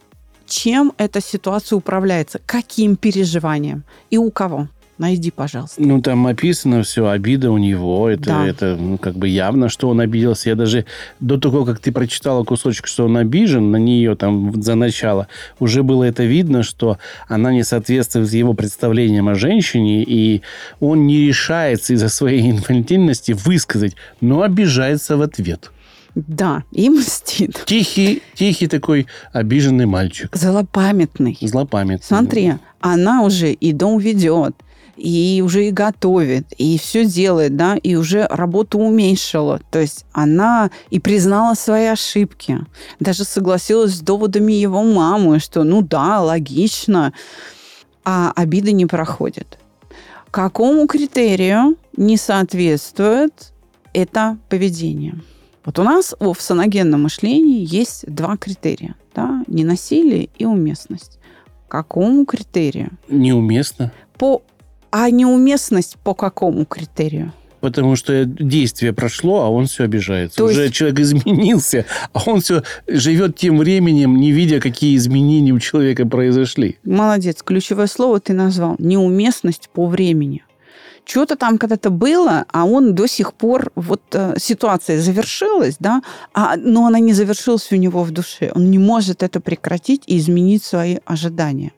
Чем 0.45 0.93
эта 0.97 1.21
ситуация 1.21 1.75
управляется? 1.75 2.39
Каким 2.45 2.95
переживанием? 2.95 3.83
И 4.09 4.17
у 4.17 4.31
кого? 4.31 4.69
Найди, 4.97 5.29
пожалуйста. 5.29 5.81
Ну, 5.81 6.01
там 6.01 6.25
описано 6.25 6.83
все, 6.83 7.07
обида 7.09 7.51
у 7.51 7.57
него. 7.57 8.09
Это, 8.09 8.23
Да. 8.23 8.47
это 8.47 8.77
ну, 8.79 8.97
как 8.97 9.15
бы 9.15 9.27
явно, 9.27 9.67
что 9.67 9.89
он 9.89 9.99
обиделся. 9.99 10.49
Я 10.49 10.55
даже 10.55 10.85
до 11.19 11.37
того, 11.37 11.65
как 11.65 11.79
ты 11.79 11.91
прочитала 11.91 12.43
кусочек, 12.45 12.87
что 12.87 13.05
он 13.05 13.17
обижен 13.17 13.71
на 13.71 13.77
нее 13.77 14.15
там 14.15 14.61
за 14.61 14.75
начало, 14.75 15.27
уже 15.59 15.83
было 15.83 16.05
это 16.05 16.23
видно, 16.23 16.63
что 16.63 16.97
она 17.27 17.51
не 17.51 17.63
соответствует 17.63 18.31
его 18.31 18.53
представлениям 18.53 19.27
о 19.27 19.35
женщине, 19.35 20.03
и 20.03 20.41
он 20.79 21.07
не 21.07 21.27
решается 21.27 21.93
из-за 21.93 22.07
своей 22.09 22.49
инфантильности 22.49 23.33
высказать, 23.33 23.95
но 24.21 24.43
обижается 24.43 25.17
в 25.17 25.21
ответ. 25.21 25.71
Да, 26.15 26.63
и 26.71 26.89
мстит. 26.89 27.63
Тихий, 27.65 28.23
тихий 28.35 28.67
такой 28.67 29.07
обиженный 29.33 29.85
мальчик. 29.85 30.33
Злопамятный. 30.33 31.37
Злопамятный. 31.41 32.05
Смотри, 32.05 32.53
она 32.79 33.23
уже 33.23 33.51
и 33.51 33.73
дом 33.73 33.99
ведет, 33.99 34.55
и 34.97 35.41
уже 35.45 35.67
и 35.67 35.71
готовит, 35.71 36.53
и 36.57 36.77
все 36.77 37.05
делает, 37.05 37.55
да, 37.55 37.75
и 37.75 37.95
уже 37.95 38.27
работу 38.27 38.79
уменьшила. 38.79 39.59
То 39.71 39.79
есть 39.79 40.05
она 40.11 40.71
и 40.89 40.99
признала 40.99 41.53
свои 41.53 41.85
ошибки. 41.85 42.59
Даже 42.99 43.23
согласилась 43.23 43.95
с 43.95 43.99
доводами 43.99 44.53
его 44.53 44.83
мамы, 44.83 45.39
что 45.39 45.63
ну 45.63 45.81
да, 45.81 46.21
логично, 46.21 47.13
а 48.03 48.31
обида 48.35 48.71
не 48.71 48.85
проходит. 48.85 49.59
Какому 50.31 50.87
критерию 50.87 51.77
не 51.95 52.17
соответствует 52.17 53.53
это 53.93 54.37
поведение? 54.49 55.15
Вот 55.63 55.79
у 55.79 55.83
нас 55.83 56.13
в 56.19 56.35
саногенном 56.37 57.03
мышлении 57.03 57.65
есть 57.67 58.05
два 58.07 58.37
критерия. 58.37 58.95
Да? 59.15 59.43
Ненасилие 59.47 60.29
и 60.37 60.45
уместность. 60.45 61.19
Какому 61.67 62.25
критерию? 62.25 62.91
Неуместно. 63.09 63.91
По... 64.17 64.43
А 64.97 65.09
неуместность 65.09 65.97
по 66.05 66.13
какому 66.13 66.63
критерию? 66.63 67.33
Потому 67.59 67.97
что 67.97 68.23
действие 68.23 68.93
прошло, 68.93 69.41
а 69.41 69.49
он 69.49 69.65
все 69.65 69.83
обижается. 69.83 70.37
То 70.37 70.45
Уже 70.45 70.61
есть- 70.61 70.73
человек 70.73 70.99
изменился, 70.99 71.85
а 72.13 72.21
он 72.25 72.39
все 72.39 72.63
живет 72.87 73.35
тем 73.35 73.57
временем, 73.57 74.15
не 74.21 74.31
видя, 74.31 74.61
какие 74.61 74.95
изменения 74.95 75.51
у 75.51 75.59
человека 75.59 76.05
произошли. 76.05 76.77
Молодец. 76.85 77.43
Ключевое 77.43 77.87
слово 77.87 78.21
ты 78.21 78.31
назвал. 78.31 78.77
Неуместность 78.79 79.69
по 79.73 79.85
времени. 79.85 80.43
что-то 81.03 81.35
там 81.35 81.57
когда-то 81.57 81.89
было, 81.89 82.45
а 82.53 82.63
он 82.63 82.95
до 82.95 83.05
сих 83.07 83.33
пор, 83.33 83.73
вот 83.75 84.01
э, 84.13 84.35
ситуация 84.39 85.01
завершилась, 85.01 85.75
да, 85.77 86.01
а, 86.33 86.55
но 86.55 86.87
она 86.87 86.99
не 86.99 87.11
завершилась 87.13 87.69
у 87.71 87.75
него 87.75 88.03
в 88.03 88.11
душе. 88.11 88.49
Он 88.55 88.71
не 88.71 88.79
может 88.79 89.23
это 89.23 89.41
прекратить 89.41 90.03
и 90.07 90.17
изменить 90.17 90.63
свои 90.63 90.99
ожидания. 91.05 91.73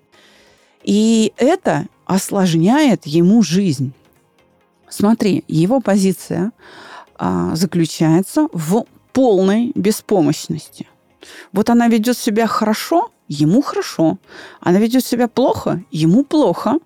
И 0.84 1.34
это 1.38 1.88
осложняет 2.08 3.06
ему 3.06 3.44
жизнь. 3.44 3.92
Смотри, 4.90 5.44
его 5.48 5.82
позиция 5.82 6.52
а, 7.16 7.56
заключается 7.56 8.48
в 8.54 8.86
полной 9.12 9.72
беспомощности. 9.76 10.88
Вот 11.52 11.70
она 11.70 11.88
ведет 11.90 12.18
себя 12.18 12.48
хорошо, 12.48 13.12
ему 13.28 13.62
хорошо. 13.62 14.18
Она 14.62 14.80
ведет 14.80 15.06
себя 15.06 15.28
плохо, 15.28 15.84
ему 15.92 16.24
плохо. 16.24 16.80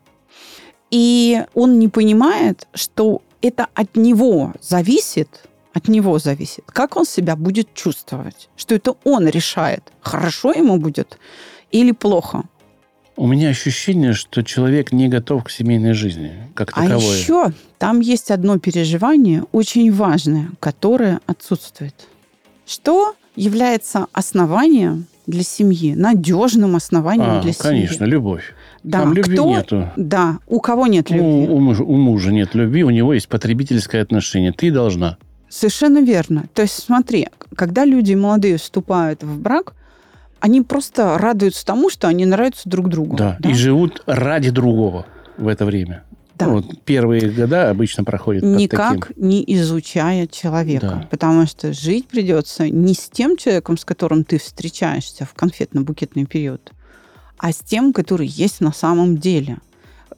И 0.90 1.44
он 1.54 1.78
не 1.78 1.88
понимает, 1.88 2.68
что 2.74 3.22
это 3.42 3.68
от 3.76 3.96
него 3.96 4.54
зависит, 4.60 5.44
от 5.74 5.88
него 5.88 6.18
зависит, 6.20 6.66
как 6.66 6.98
он 6.98 7.06
себя 7.06 7.36
будет 7.36 7.74
чувствовать. 7.76 8.50
Что 8.58 8.76
это 8.76 8.96
он 9.04 9.28
решает, 9.28 9.84
хорошо 10.02 10.52
ему 10.52 10.78
будет 10.78 11.20
или 11.72 11.92
плохо. 11.92 12.44
У 13.18 13.28
меня 13.28 13.50
ощущение, 13.50 14.14
что 14.14 14.42
человек 14.42 14.92
не 14.92 15.08
готов 15.08 15.44
к 15.44 15.50
семейной 15.50 15.94
жизни, 15.94 16.32
как 16.56 16.74
таковой. 16.74 16.96
А 16.96 17.18
еще 17.18 17.52
там 17.78 18.00
есть 18.00 18.32
одно 18.32 18.58
переживание 18.58 19.44
очень 19.52 19.92
важное, 19.92 20.50
которое 20.60 21.20
отсутствует. 21.26 21.96
Что 22.66 23.16
является 23.36 24.08
основанием 24.14 25.06
для 25.28 25.44
семьи, 25.44 25.94
надежным 25.94 26.76
основанием 26.76 27.40
а, 27.40 27.42
для 27.42 27.54
семьи? 27.54 27.64
Конечно, 27.64 28.06
любовь. 28.06 28.54
Да, 28.84 29.02
Там 29.02 29.14
любви 29.14 29.36
кто, 29.36 29.50
нету. 29.50 29.92
Да, 29.96 30.40
у 30.48 30.60
кого 30.60 30.88
нет 30.88 31.10
любви? 31.10 31.26
У, 31.26 31.56
у, 31.56 31.60
мужа, 31.60 31.84
у 31.84 31.96
мужа 31.96 32.32
нет 32.32 32.56
любви, 32.56 32.84
у 32.84 32.90
него 32.90 33.14
есть 33.14 33.28
потребительское 33.28 34.02
отношение. 34.02 34.52
Ты 34.52 34.72
должна. 34.72 35.18
Совершенно 35.50 36.02
верно. 36.02 36.46
То 36.54 36.62
есть 36.64 36.82
смотри, 36.82 37.28
когда 37.56 37.86
люди 37.86 38.14
молодые 38.14 38.58
вступают 38.58 39.24
в 39.24 39.40
брак, 39.40 39.74
они 40.42 40.62
просто 40.62 41.18
радуются 41.18 41.66
тому, 41.66 41.90
что 41.90 42.08
они 42.08 42.26
нравятся 42.26 42.68
друг 42.68 42.90
другу. 42.90 43.16
Да, 43.16 43.38
и 43.44 43.54
живут 43.54 44.04
ради 44.08 44.50
другого 44.50 45.06
в 45.38 45.48
это 45.48 45.66
время. 45.66 46.04
Да. 46.36 46.48
Ну, 46.48 46.54
вот 46.56 46.84
первые 46.84 47.30
года 47.30 47.70
обычно 47.70 48.04
проходят 48.04 48.44
Никак 48.44 49.08
таким. 49.08 49.30
не 49.30 49.44
изучая 49.56 50.26
человека. 50.26 50.88
Да. 51.02 51.08
Потому 51.12 51.46
что 51.46 51.72
жить 51.72 52.08
придется 52.08 52.68
не 52.68 52.96
с 52.96 53.10
тем 53.10 53.38
человеком, 53.38 53.78
с 53.78 53.86
которым 53.86 54.24
ты 54.24 54.40
встречаешься 54.40 55.26
в 55.26 55.36
конфетно-букетный 55.36 56.26
период, 56.26 56.72
а 57.38 57.52
с 57.52 57.58
тем, 57.58 57.94
который 57.94 58.26
есть 58.26 58.60
на 58.60 58.74
самом 58.74 59.18
деле. 59.18 59.60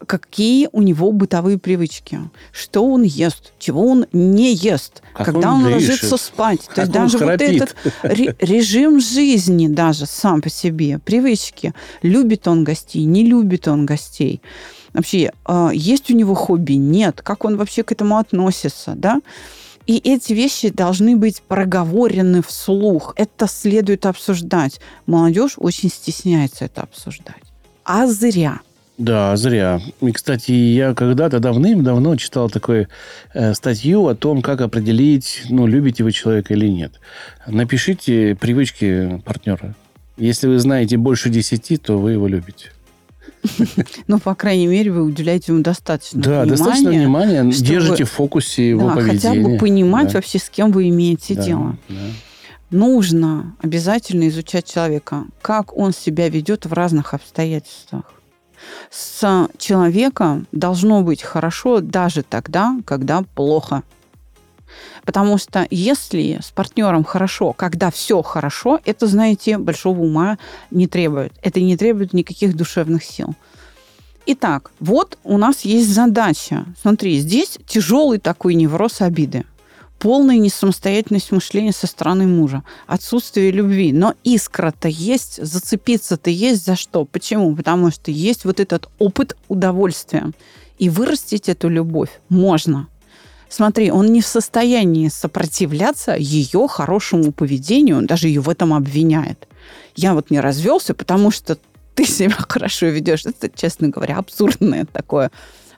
Какие 0.06 0.69
у 0.71 0.82
него 0.82 1.12
бытовые 1.12 1.58
привычки, 1.58 2.19
что 2.51 2.86
он 2.86 3.03
ест, 3.03 3.53
чего 3.60 3.88
он 3.88 4.06
не 4.12 4.53
ест, 4.53 5.01
Как 5.13 5.27
когда 5.27 5.53
он 5.53 5.65
он, 5.65 5.73
дышит, 5.73 5.89
ложится 5.89 6.17
спать. 6.17 6.62
То 6.73 6.82
есть 6.82 6.93
даже 6.93 7.17
вот 7.17 7.25
храпит. 7.27 7.62
этот 7.62 7.75
ре- 8.03 8.36
режим 8.39 8.99
жизни 8.99 9.67
даже 9.67 10.06
сам 10.06 10.41
по 10.41 10.49
себе, 10.49 10.99
привычки. 10.99 11.73
Любит 12.01 12.47
он 12.47 12.63
гостей, 12.63 13.06
не 13.06 13.25
любит 13.25 13.67
он 13.67 13.86
гостей. 13.86 14.41
Вообще, 14.93 15.32
э, 15.47 15.69
есть 15.73 16.12
у 16.12 16.15
него 16.15 16.36
хобби, 16.36 16.73
нет, 16.73 17.21
как 17.21 17.45
он 17.45 17.58
вообще 17.58 17.84
к 17.84 17.91
этому 17.91 18.17
относится, 18.17 18.93
да? 18.95 19.21
И 19.86 19.97
эти 19.97 20.34
вещи 20.34 20.69
должны 20.69 21.15
быть 21.17 21.41
проговорены 21.41 22.41
вслух. 22.41 23.13
Это 23.17 23.47
следует 23.47 24.06
обсуждать. 24.06 24.79
Молодежь 25.08 25.53
очень 25.58 25.89
стесняется 25.89 26.65
это 26.65 26.82
обсуждать. 26.84 27.43
А 27.84 28.08
зря. 28.08 28.62
Да, 28.97 29.36
зря. 29.36 29.82
И, 30.01 30.12
кстати, 30.12 30.51
я 30.51 30.93
когда-то 30.93 31.39
давным-давно 31.39 32.15
читал 32.15 32.49
такую 32.49 32.88
э, 33.34 33.53
статью 33.56 34.08
о 34.08 34.13
том, 34.15 34.41
как 34.43 34.62
определить, 34.62 35.43
ну, 35.49 35.65
любите 35.65 36.03
вы 36.03 36.12
человека 36.12 36.53
или 36.53 36.67
нет. 36.67 36.93
Напишите 37.47 38.36
привычки 38.39 39.21
партнера. 39.25 39.73
Если 40.17 40.47
вы 40.47 40.60
знаете 40.60 40.97
больше 40.97 41.29
десяти, 41.29 41.77
то 41.77 41.97
вы 41.97 42.12
его 42.13 42.27
любите. 42.27 42.71
Ну, 44.08 44.19
по 44.19 44.36
крайней 44.36 44.67
мере, 44.67 44.91
вы 44.91 45.01
уделяете 45.03 45.51
ему 45.53 45.63
достаточно 45.63 46.21
Да, 46.21 46.29
внимания. 46.43 46.49
достаточно 46.51 46.89
внимания, 46.91 47.51
чтобы- 47.51 47.67
держите 47.67 48.03
в 48.06 48.12
фокусе 48.12 48.69
его 48.69 48.89
да, 48.89 48.95
поведения. 48.95 49.19
хотя 49.19 49.41
бы 49.49 49.58
понимать 49.58 50.08
Да, 50.10 50.13
вообще, 50.19 50.38
с 50.38 50.49
кем 50.49 50.71
вы 50.71 50.89
имеете 50.89 51.34
да, 51.34 51.43
дело. 51.43 51.77
да. 51.89 51.95
Нужно 52.69 53.56
обязательно 53.62 54.27
изучать 54.29 54.71
человека, 54.71 55.25
как 55.41 55.75
он 55.75 55.93
себя 55.93 56.29
ведет 56.29 56.65
в 56.65 56.73
разных 56.73 57.13
обстоятельствах. 57.13 58.03
С 58.89 59.47
человеком 59.58 60.47
должно 60.52 61.02
быть 61.02 61.21
хорошо 61.21 61.82
даже 61.82 62.23
тогда, 62.23 62.78
когда 62.86 63.23
плохо. 63.36 63.84
Потому 65.06 65.38
что 65.38 65.67
если 65.69 66.39
с 66.41 66.52
партнером 66.52 67.04
хорошо, 67.04 67.54
когда 67.54 67.91
все 67.91 68.21
хорошо, 68.21 68.80
это, 68.86 69.08
знаете, 69.08 69.58
большого 69.58 70.02
ума 70.02 70.38
не 70.71 70.88
требует. 70.88 71.34
Это 71.41 71.60
не 71.60 71.78
требует 71.78 72.13
никаких 72.13 72.56
душевных 72.56 73.04
сил. 73.04 73.36
Итак, 74.26 74.71
вот 74.80 75.17
у 75.23 75.38
нас 75.38 75.62
есть 75.62 75.93
задача. 75.93 76.65
Смотри, 76.82 77.19
здесь 77.19 77.60
тяжелый 77.67 78.19
такой 78.19 78.54
невроз 78.54 79.02
обиды. 79.02 79.43
Полная 79.99 80.38
несамостоятельность 80.38 81.32
мышления 81.32 81.71
со 81.71 81.88
стороны 81.88 82.27
мужа. 82.27 82.63
Отсутствие 82.88 83.51
любви. 83.51 83.93
Но 83.93 84.15
искра-то 84.23 84.89
есть, 84.89 85.43
зацепиться-то 85.43 86.29
есть 86.29 86.65
за 86.65 86.75
что. 86.75 87.06
Почему? 87.06 87.56
Потому 87.56 87.89
что 87.91 88.12
есть 88.12 88.43
вот 88.43 88.60
этот 88.60 88.89
опыт 88.99 89.38
удовольствия. 89.47 90.32
И 90.77 90.89
вырастить 90.89 91.47
эту 91.47 91.69
любовь 91.69 92.10
можно. 92.27 92.88
Смотри, 93.47 93.91
он 93.91 94.08
не 94.12 94.21
в 94.21 94.25
состоянии 94.25 95.10
сопротивляться 95.10 96.15
ее 96.17 96.67
хорошему 96.67 97.32
поведению, 97.32 97.97
он 97.99 98.08
даже 98.08 98.27
ее 98.27 98.41
в 98.41 98.49
этом 98.49 98.73
обвиняет. 98.73 99.47
Я 99.95 100.15
вот 100.15 100.32
не 100.32 100.39
развелся, 100.39 100.95
потому 100.95 101.29
что 101.29 101.60
ты 101.93 102.06
себя 102.06 102.36
хорошо 102.49 102.88
ведешь. 102.88 103.25
Это, 103.25 103.49
честно 103.56 103.89
говоря, 103.89 104.17
абсурдное 104.17 104.86
такое 104.86 105.32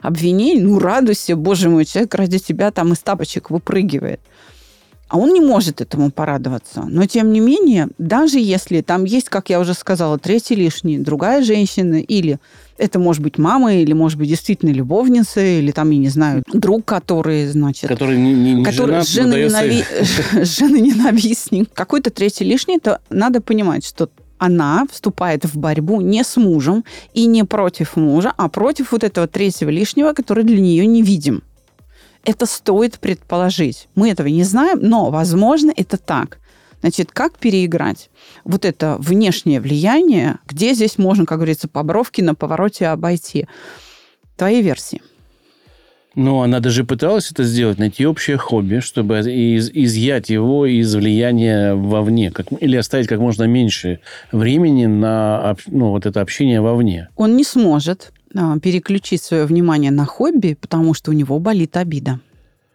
обвинение. 0.08 0.63
Ну, 0.63 0.80
радуйся, 0.80 1.36
боже 1.36 1.70
мой, 1.70 1.86
человек 1.86 2.13
ради 2.15 2.39
тебя 2.39 2.72
там 2.72 2.94
из 2.94 3.00
тапочек 3.00 3.50
выпрыгивает. 3.50 4.20
А 5.08 5.18
он 5.18 5.34
не 5.34 5.39
может 5.39 5.82
этому 5.82 6.10
порадоваться. 6.10 6.82
Но, 6.82 7.06
тем 7.06 7.32
не 7.32 7.39
менее, 7.39 7.89
даже 8.00 8.39
если 8.39 8.82
там 8.82 9.04
есть, 9.04 9.30
как 9.30 9.50
я 9.50 9.60
уже 9.60 9.76
сказала, 9.76 10.18
третий 10.18 10.56
лишний, 10.56 10.98
другая 10.98 11.44
женщина, 11.44 11.96
или 11.96 12.39
это 12.78 12.98
может 12.98 13.22
быть 13.22 13.38
мама, 13.38 13.76
или 13.76 13.94
может 13.94 14.18
быть 14.18 14.30
действительно 14.30 14.72
любовница, 14.72 15.41
или 15.41 15.72
там, 15.72 15.91
я 15.91 16.00
не 16.00 16.10
знаю, 16.10 16.44
друг, 16.52 16.86
который, 16.86 17.46
значит... 17.48 17.88
Который 17.88 18.18
не, 18.18 18.34
не, 18.34 18.56
не 18.56 18.63
который 18.63 19.04
женат, 19.04 19.28
но 19.28 19.34
дает 19.34 19.52
совет. 19.52 19.86
жена 20.48 20.80
ненавистник. 20.80 21.72
Какой-то 21.74 22.10
третий 22.10 22.44
лишний, 22.44 22.80
то 22.80 23.00
надо 23.12 23.41
понимать, 23.41 23.86
что 23.86 24.10
она 24.46 24.86
вступает 24.92 25.44
в 25.46 25.58
борьбу 25.58 26.02
не 26.02 26.24
с 26.24 26.38
мужем 26.38 26.86
и 27.14 27.26
не 27.26 27.44
против 27.44 27.96
мужа, 27.96 28.32
а 28.38 28.48
против 28.48 28.92
вот 28.92 29.04
этого 29.04 29.28
третьего 29.28 29.70
лишнего, 29.70 30.14
который 30.14 30.44
для 30.44 30.60
нее 30.60 30.86
невидим. 30.86 31.42
Это 32.24 32.46
стоит 32.46 33.00
предположить. 33.00 33.88
Мы 33.96 34.12
этого 34.12 34.28
не 34.28 34.44
знаем, 34.44 34.80
но, 34.82 35.10
возможно, 35.10 35.72
это 35.76 35.98
так. 35.98 36.40
Значит, 36.82 37.12
как 37.12 37.40
переиграть 37.40 38.10
вот 38.44 38.66
это 38.66 38.98
внешнее 39.00 39.60
влияние, 39.60 40.38
где 40.46 40.74
здесь 40.74 41.00
можно, 41.00 41.26
как 41.26 41.40
говорится, 41.40 41.68
по 41.68 41.82
бровке 41.82 42.22
на 42.22 42.36
повороте 42.36 42.88
обойти? 42.88 43.48
Твои 44.38 44.62
версии. 44.62 45.02
Ну, 46.15 46.41
она 46.41 46.62
даже 46.62 46.86
пыталась 46.86 47.30
это 47.30 47.43
сделать, 47.43 47.78
найти 47.78 48.06
общее 48.06 48.38
хобби, 48.38 48.80
чтобы 48.80 49.19
из, 49.19 49.69
изъять 49.69 50.30
его 50.30 50.65
из 50.65 50.95
влияния 50.95 51.75
вовне, 51.75 52.32
как, 52.32 52.47
или 52.60 52.78
оставить 52.78 53.08
как 53.08 53.19
можно 53.19 53.43
меньше 53.43 53.99
времени 54.32 54.86
на 54.86 55.58
ну, 55.67 55.89
вот 55.89 56.06
это 56.06 56.21
общение 56.21 56.62
вовне. 56.62 57.10
Он 57.17 57.36
не 57.36 57.43
сможет 57.43 58.13
а, 58.34 58.58
переключить 58.60 59.23
свое 59.23 59.45
внимание 59.45 59.91
на 59.91 60.06
хобби, 60.06 60.58
потому 60.60 60.93
что 60.93 61.12
у 61.12 61.13
него 61.13 61.38
болит 61.39 61.75
обида. 61.75 62.19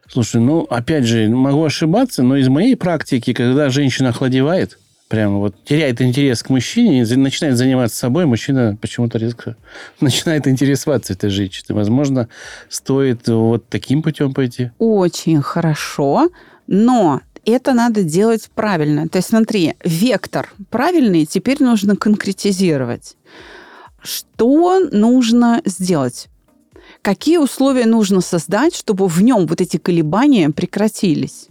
Слушай, 0.06 0.40
ну, 0.40 0.66
опять 0.68 1.04
же, 1.04 1.28
могу 1.28 1.64
ошибаться, 1.64 2.22
но 2.22 2.36
из 2.36 2.48
моей 2.48 2.76
практики, 2.76 3.32
когда 3.32 3.70
женщина 3.70 4.08
охладевает, 4.08 4.79
прямо 5.10 5.38
вот 5.38 5.54
теряет 5.64 6.00
интерес 6.00 6.42
к 6.42 6.50
мужчине 6.50 7.02
и 7.02 7.16
начинает 7.16 7.56
заниматься 7.56 7.98
собой, 7.98 8.26
мужчина 8.26 8.78
почему-то 8.80 9.18
резко 9.18 9.56
начинает 10.00 10.46
интересоваться 10.46 11.12
этой 11.12 11.28
женщиной. 11.30 11.74
Возможно, 11.74 12.28
стоит 12.68 13.28
вот 13.28 13.68
таким 13.68 14.02
путем 14.02 14.32
пойти. 14.32 14.70
Очень 14.78 15.42
хорошо, 15.42 16.30
но 16.68 17.20
это 17.44 17.74
надо 17.74 18.04
делать 18.04 18.48
правильно. 18.54 19.08
То 19.08 19.18
есть 19.18 19.28
смотри, 19.28 19.74
вектор 19.84 20.48
правильный, 20.70 21.26
теперь 21.26 21.60
нужно 21.60 21.96
конкретизировать. 21.96 23.16
Что 24.02 24.78
нужно 24.78 25.60
сделать? 25.64 26.28
Какие 27.02 27.38
условия 27.38 27.86
нужно 27.86 28.20
создать, 28.20 28.76
чтобы 28.76 29.08
в 29.08 29.20
нем 29.22 29.46
вот 29.46 29.60
эти 29.60 29.76
колебания 29.76 30.50
прекратились? 30.50 31.49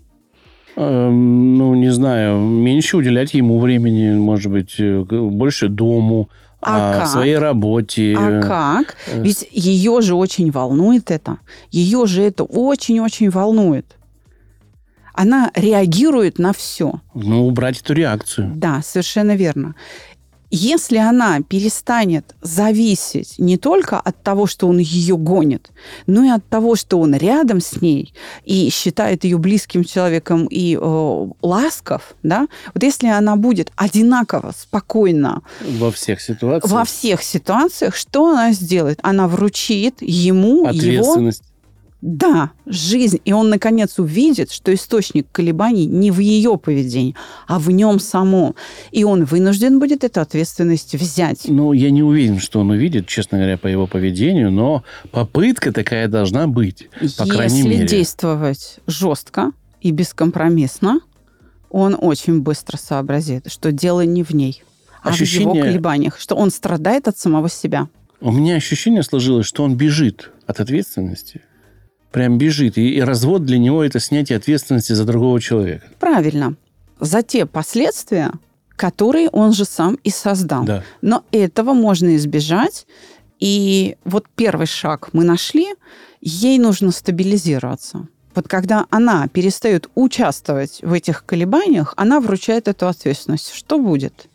Эм, 0.80 1.58
Ну, 1.58 1.76
не 1.76 1.92
знаю, 1.92 2.40
меньше 2.40 2.98
уделять 2.98 3.34
ему 3.34 3.60
времени, 3.60 4.18
может 4.18 4.52
быть, 4.52 4.76
э, 4.80 5.02
больше 5.02 5.68
дому, 5.68 6.30
А 6.62 6.92
о 6.96 7.00
как? 7.00 7.08
своей 7.08 7.38
работе. 7.38 8.16
А 8.18 8.42
как? 8.42 8.96
э, 9.08 9.22
Ведь 9.22 9.46
ее 9.52 10.02
же 10.02 10.16
очень 10.16 10.52
волнует 10.52 11.12
это. 11.12 11.38
Ее 11.72 12.06
же 12.08 12.22
это 12.24 12.44
очень-очень 12.44 13.30
волнует. 13.30 13.86
Она 15.14 15.52
реагирует 15.56 16.40
на 16.40 16.54
все. 16.54 17.02
Ну, 17.14 17.46
убрать 17.48 17.82
эту 17.82 17.94
реакцию. 17.94 18.52
Да, 18.56 18.82
совершенно 18.82 19.36
верно. 19.36 19.76
Если 20.52 20.98
она 20.98 21.42
перестанет 21.42 22.36
зависеть 22.42 23.36
не 23.38 23.58
только 23.58 24.00
от 24.00 24.22
того, 24.24 24.48
что 24.48 24.68
он 24.68 24.80
ее 24.80 25.16
гонит, 25.16 25.70
но 26.08 26.24
и 26.24 26.30
от 26.30 26.48
того, 26.48 26.76
что 26.76 27.00
он 27.00 27.14
рядом 27.16 27.62
с 27.62 27.82
ней 27.82 28.14
и 28.46 28.70
считает 28.70 29.24
ее 29.24 29.38
близким 29.38 29.84
человеком 29.84 30.48
и 30.48 30.76
э, 30.76 31.28
ласков, 31.42 32.16
да, 32.24 32.48
вот 32.74 32.82
если 32.82 33.08
она 33.08 33.36
будет 33.36 33.72
одинаково 33.76 34.54
спокойна 34.58 35.44
Во 35.62 35.92
всех 35.92 36.20
ситуациях. 36.20 36.72
во 36.72 36.84
всех 36.84 37.22
ситуациях, 37.22 37.96
что 37.96 38.32
она 38.32 38.52
сделает? 38.52 39.00
Она 39.04 39.28
вручит 39.28 39.98
ему 40.02 40.68
его. 40.72 41.32
Да, 42.02 42.52
жизнь. 42.66 43.20
И 43.26 43.34
он, 43.34 43.50
наконец, 43.50 44.00
увидит, 44.00 44.52
что 44.52 44.74
источник 44.74 45.28
колебаний 45.32 45.86
не 45.86 46.12
в 46.12 46.20
ее 46.20 46.58
поведении, 46.58 47.16
а 47.48 47.60
в 47.60 47.70
нем 47.72 48.00
самом. 48.00 48.56
И 48.92 49.04
он 49.04 49.26
вынужден 49.26 49.80
будет 49.80 50.04
эту 50.04 50.22
ответственность 50.22 50.96
взять. 50.96 51.42
Ну, 51.48 51.74
я 51.74 51.90
не 51.92 52.02
уверен, 52.04 52.40
что 52.40 52.62
он 52.62 52.70
увидит, 52.70 53.08
честно 53.08 53.38
говоря, 53.38 53.58
по 53.58 53.68
его 53.68 53.86
поведению, 53.86 54.52
но 54.52 54.84
попытка 55.12 55.72
такая 55.74 56.08
должна 56.08 56.48
быть, 56.48 56.90
по 57.18 57.26
крайней 57.26 57.58
Если 57.58 57.70
мере. 57.70 57.88
действовать 57.88 58.80
жестко 58.88 59.52
и 59.82 59.92
бескомпромиссно, 59.92 61.02
он 61.70 61.98
очень 62.00 62.42
быстро 62.42 62.78
сообразит, 62.78 63.52
что 63.52 63.72
дело 63.72 64.02
не 64.06 64.24
в 64.24 64.32
ней, 64.32 64.64
а 65.04 65.12
в 65.12 65.16
его 65.16 65.24
Ощущение- 65.24 65.64
колебаниях, 65.64 66.20
что 66.20 66.36
он 66.36 66.50
страдает 66.50 67.08
от 67.08 67.18
самого 67.18 67.50
себя. 67.50 67.90
У 68.22 68.32
меня 68.32 68.56
ощущение 68.56 69.04
сложилось, 69.04 69.46
что 69.46 69.64
он 69.64 69.76
бежит 69.76 70.32
от 70.48 70.60
ответственности. 70.60 71.42
Прям 72.12 72.38
бежит. 72.38 72.78
И, 72.78 72.96
и 72.96 73.02
развод 73.02 73.46
для 73.46 73.58
него 73.58 73.84
это 73.84 74.00
снятие 74.00 74.38
ответственности 74.38 74.94
за 74.94 75.06
другого 75.06 75.40
человека. 75.40 75.86
Правильно. 76.00 76.56
За 77.00 77.22
те 77.22 77.46
последствия, 77.46 78.32
которые 78.76 79.30
он 79.30 79.54
же 79.54 79.66
сам 79.66 79.98
и 80.04 80.10
создал. 80.10 80.64
Да. 80.64 80.84
Но 81.02 81.24
этого 81.32 81.74
можно 81.74 82.16
избежать. 82.16 82.88
И 83.40 83.96
вот 84.04 84.26
первый 84.36 84.68
шаг 84.68 85.10
мы 85.14 85.24
нашли, 85.24 85.68
ей 86.22 86.58
нужно 86.60 86.92
стабилизироваться. 86.92 88.08
Вот 88.36 88.48
когда 88.48 88.86
она 88.90 89.28
перестает 89.28 89.90
участвовать 89.96 90.80
в 90.82 90.94
этих 90.94 91.26
колебаниях, 91.26 91.94
она 91.98 92.20
вручает 92.20 92.68
эту 92.68 92.88
ответственность. 92.88 93.52
Что 93.54 93.80
будет? 93.80 94.28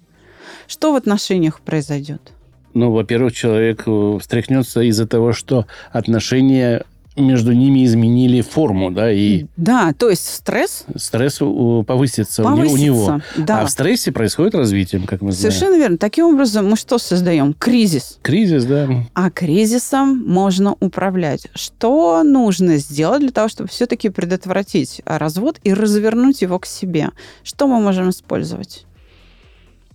Что 0.66 0.92
в 0.92 0.96
отношениях 0.96 1.60
произойдет? 1.60 2.32
Ну, 2.74 2.90
во-первых, 2.90 3.32
человек 3.34 3.84
э, 3.87 4.18
встряхнется 4.20 4.80
из-за 4.80 5.06
того, 5.06 5.32
что 5.32 5.66
отношения 5.92 6.84
между 7.16 7.53
ними 7.53 7.85
изменили 7.85 8.40
форму, 8.40 8.90
да, 8.90 9.12
и 9.12 9.46
Да, 9.57 9.92
то 9.96 10.11
есть 10.11 10.27
стресс 10.27 10.85
стресс 10.96 11.38
повысится, 11.38 12.42
повысится. 12.42 12.74
у 12.74 12.77
него. 12.77 13.20
Да. 13.37 13.61
А 13.61 13.66
в 13.66 13.70
стрессе 13.70 14.11
происходит 14.12 14.55
развитие, 14.55 15.00
как 15.03 15.20
мы 15.22 15.33
знаем. 15.33 15.53
Совершенно 15.53 15.77
верно. 15.79 15.98
Таким 15.98 16.27
образом, 16.27 16.68
мы 16.68 16.77
что 16.77 16.98
создаем? 16.98 17.55
Кризис. 17.55 18.18
Кризис, 18.22 18.64
да. 18.64 18.88
А 19.14 19.31
кризисом 19.31 20.24
можно 20.27 20.74
управлять. 20.81 21.46
Что 21.55 22.22
нужно 22.24 22.79
сделать 22.79 23.20
для 23.20 23.31
того, 23.31 23.48
чтобы 23.48 23.68
все-таки 23.68 24.09
предотвратить 24.09 25.00
развод 25.05 25.59
и 25.62 25.72
развернуть 25.72 26.42
его 26.42 26.59
к 26.59 26.66
себе? 26.66 27.11
Что 27.42 27.66
мы 27.68 27.81
можем 27.81 28.11
использовать? 28.11 28.87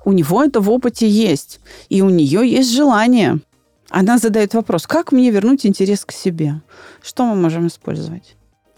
У 0.06 0.14
него 0.14 0.44
это 0.44 0.62
в 0.62 0.70
опыте 0.72 1.08
есть, 1.10 1.60
и 1.90 2.02
у 2.02 2.10
нее 2.10 2.50
есть 2.50 2.74
желание. 2.74 3.40
Она 3.90 4.18
задает 4.18 4.54
вопрос, 4.54 4.88
как 4.88 5.12
мне 5.12 5.32
вернуть 5.32 5.66
интерес 5.66 6.06
к 6.06 6.12
себе? 6.12 6.62
Что 7.02 7.26
мы 7.26 7.36
можем 7.36 7.68
использовать? 7.68 8.36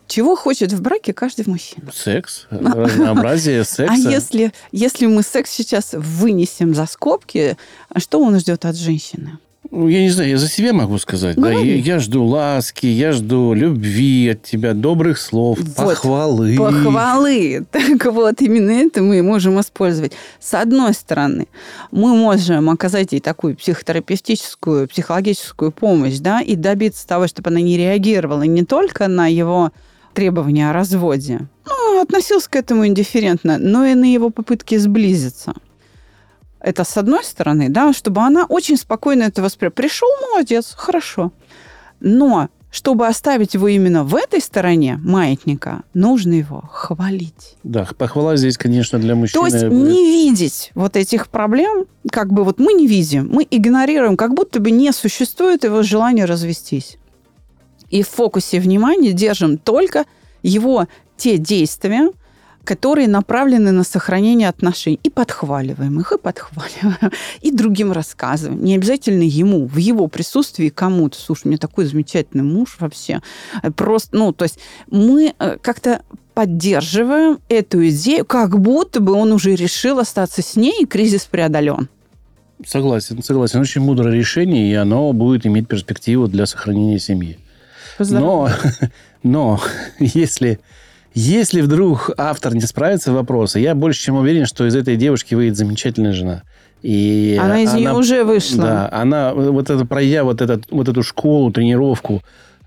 Чего 0.08 0.36
хочет 0.36 0.74
в 0.74 0.82
браке 0.82 1.14
каждый 1.14 1.48
мужчина? 1.48 1.90
Секс, 1.94 2.48
разнообразие 2.50 3.64
секса. 3.66 3.94
А 3.94 3.96
если, 3.96 4.52
если 4.72 5.06
мы 5.06 5.24
секс 5.24 5.50
сейчас 5.52 5.94
вынесем 5.94 6.74
за 6.74 6.86
скобки, 6.86 7.58
что 7.96 8.22
он 8.22 8.38
ждет 8.40 8.66
от 8.66 8.76
женщины? 8.76 9.40
Ну, 9.72 9.88
я 9.88 10.02
не 10.02 10.10
знаю, 10.10 10.30
я 10.30 10.38
за 10.38 10.50
себя 10.50 10.74
могу 10.74 10.98
сказать. 10.98 11.38
Да, 11.38 11.50
я, 11.50 11.76
я 11.76 12.00
жду 12.00 12.26
ласки, 12.26 12.86
я 12.86 13.14
жду 13.14 13.54
любви 13.54 14.28
от 14.30 14.44
тебя, 14.44 14.74
добрых 14.74 15.18
слов, 15.18 15.60
Вот. 15.60 15.76
похвалы. 15.76 16.58
Похвалы. 16.58 17.66
Так 17.72 18.06
вот, 18.14 18.42
именно 18.42 18.72
это 18.72 19.02
мы 19.02 19.24
можем 19.24 19.60
использовать. 19.62 20.12
С 20.42 20.54
одной 20.54 20.94
стороны, 20.94 21.48
мы 21.92 22.14
можем 22.16 22.70
оказать 22.70 23.14
ей 23.14 23.22
такую 23.22 23.56
психотерапевтическую, 23.56 24.90
психологическую 24.90 25.72
помощь, 25.72 26.18
да, 26.18 26.42
и 26.42 26.56
добиться 26.56 27.08
того, 27.08 27.28
чтобы 27.28 27.50
она 27.50 27.62
не 27.62 27.78
реагировала 27.78 28.44
не 28.44 28.66
только 28.66 29.08
на 29.08 29.28
его 29.28 29.72
требования 30.14 30.70
о 30.70 30.74
разводе, 30.74 31.48
ну, 31.66 32.02
относился 32.02 32.50
к 32.50 32.58
этому 32.58 32.86
индифферентно, 32.86 33.58
но 33.58 33.86
и 33.86 33.96
на 33.96 34.12
его 34.12 34.30
попытки 34.32 34.76
сблизиться. 34.76 35.54
Это 36.62 36.84
с 36.84 36.96
одной 36.98 37.24
стороны, 37.24 37.70
да, 37.70 37.92
чтобы 37.92 38.22
она 38.22 38.46
очень 38.46 38.78
спокойно 38.78 39.24
это 39.24 39.42
восприняла. 39.42 39.74
Пришел, 39.74 40.08
молодец, 40.30 40.74
хорошо. 40.78 41.32
Но 42.00 42.50
чтобы 42.72 43.08
оставить 43.08 43.54
его 43.56 43.68
именно 43.68 44.04
в 44.04 44.16
этой 44.16 44.40
стороне 44.40 44.98
маятника, 45.04 45.84
нужно 45.94 46.34
его 46.34 46.62
хвалить. 46.72 47.58
Да, 47.64 47.88
похвала 47.98 48.38
здесь, 48.38 48.58
конечно, 48.58 48.98
для 48.98 49.16
мужчины. 49.16 49.50
То 49.50 49.54
есть 49.54 49.68
не 49.68 50.06
видеть 50.06 50.72
вот 50.76 50.96
этих 50.96 51.28
проблем, 51.28 51.86
как 52.12 52.32
бы 52.32 52.44
вот 52.44 52.60
мы 52.60 52.74
не 52.74 52.88
видим, 52.88 53.28
мы 53.30 53.46
игнорируем, 53.50 54.16
как 54.16 54.34
будто 54.34 54.60
бы 54.60 54.72
не 54.72 54.92
существует 54.94 55.64
его 55.64 55.84
желания 55.84 56.26
развестись. 56.26 56.98
И 57.90 58.04
в 58.04 58.08
фокусе 58.08 58.60
внимания 58.60 59.12
держим 59.12 59.58
только 59.58 60.06
его 60.44 60.88
те 61.18 61.38
действия, 61.38 62.10
которые 62.64 63.08
направлены 63.08 63.72
на 63.72 63.84
сохранение 63.84 64.50
отношений. 64.50 65.00
И 65.04 65.10
подхваливаем 65.10 66.00
их, 66.00 66.12
и 66.12 66.18
подхваливаем, 66.18 67.12
и 67.42 67.52
другим 67.52 67.92
рассказываем. 67.92 68.64
Не 68.64 68.76
обязательно 68.76 69.24
ему, 69.24 69.66
в 69.68 69.78
его 69.78 70.08
присутствии 70.08 70.70
кому-то. 70.70 71.18
Слушай, 71.20 71.48
у 71.48 71.50
меня 71.50 71.58
такой 71.58 71.86
замечательный 71.86 72.44
муж 72.44 72.78
вообще. 72.80 73.22
Просто, 73.76 74.18
ну, 74.18 74.32
то 74.32 74.44
есть 74.44 74.60
мы 74.90 75.34
э, 75.38 75.58
как-то 75.62 76.02
поддерживаем 76.34 77.40
эту 77.50 77.88
идею, 77.90 78.26
как 78.26 78.60
будто 78.60 79.00
бы 79.00 79.14
он 79.14 79.32
уже 79.32 79.56
решил 79.56 80.00
остаться 80.00 80.42
с 80.42 80.56
ней, 80.56 80.84
и 80.84 80.86
кризис 80.86 81.26
преодолен. 81.26 81.90
Согласен, 82.66 83.24
согласен. 83.24 83.60
Очень 83.60 83.82
мудрое 83.82 84.16
решение, 84.16 84.72
и 84.72 84.76
оно 84.76 85.12
будет 85.14 85.46
иметь 85.46 85.68
перспективу 85.68 86.28
для 86.28 86.46
сохранения 86.46 87.00
семьи. 87.00 87.40
Но, 88.00 88.50
но 89.24 89.60
если, 90.00 90.60
если 91.14 91.62
вдруг 91.62 92.12
автор 92.18 92.54
не 92.54 92.62
справится 92.62 93.12
с 93.12 93.14
вопросом, 93.14 93.62
я 93.62 93.76
больше 93.76 94.02
чем 94.02 94.16
уверен, 94.16 94.46
что 94.46 94.66
из 94.66 94.76
этой 94.76 94.96
девушки 94.96 95.36
выйдет 95.36 95.58
замечательная 95.58 96.14
жена. 96.14 96.44
И 96.82 97.38
Она 97.40 97.62
из 97.62 97.74
нее 97.74 97.94
уже 97.94 98.24
вышла. 98.24 98.64
Да, 98.64 98.90
она 98.92 99.34
вот 99.34 99.70
это 99.70 99.86
пройдя 99.86 100.24
вот, 100.24 100.42
этот, 100.42 100.66
вот 100.72 100.88
эту 100.88 101.04
школу, 101.04 101.52
тренировку 101.52 102.24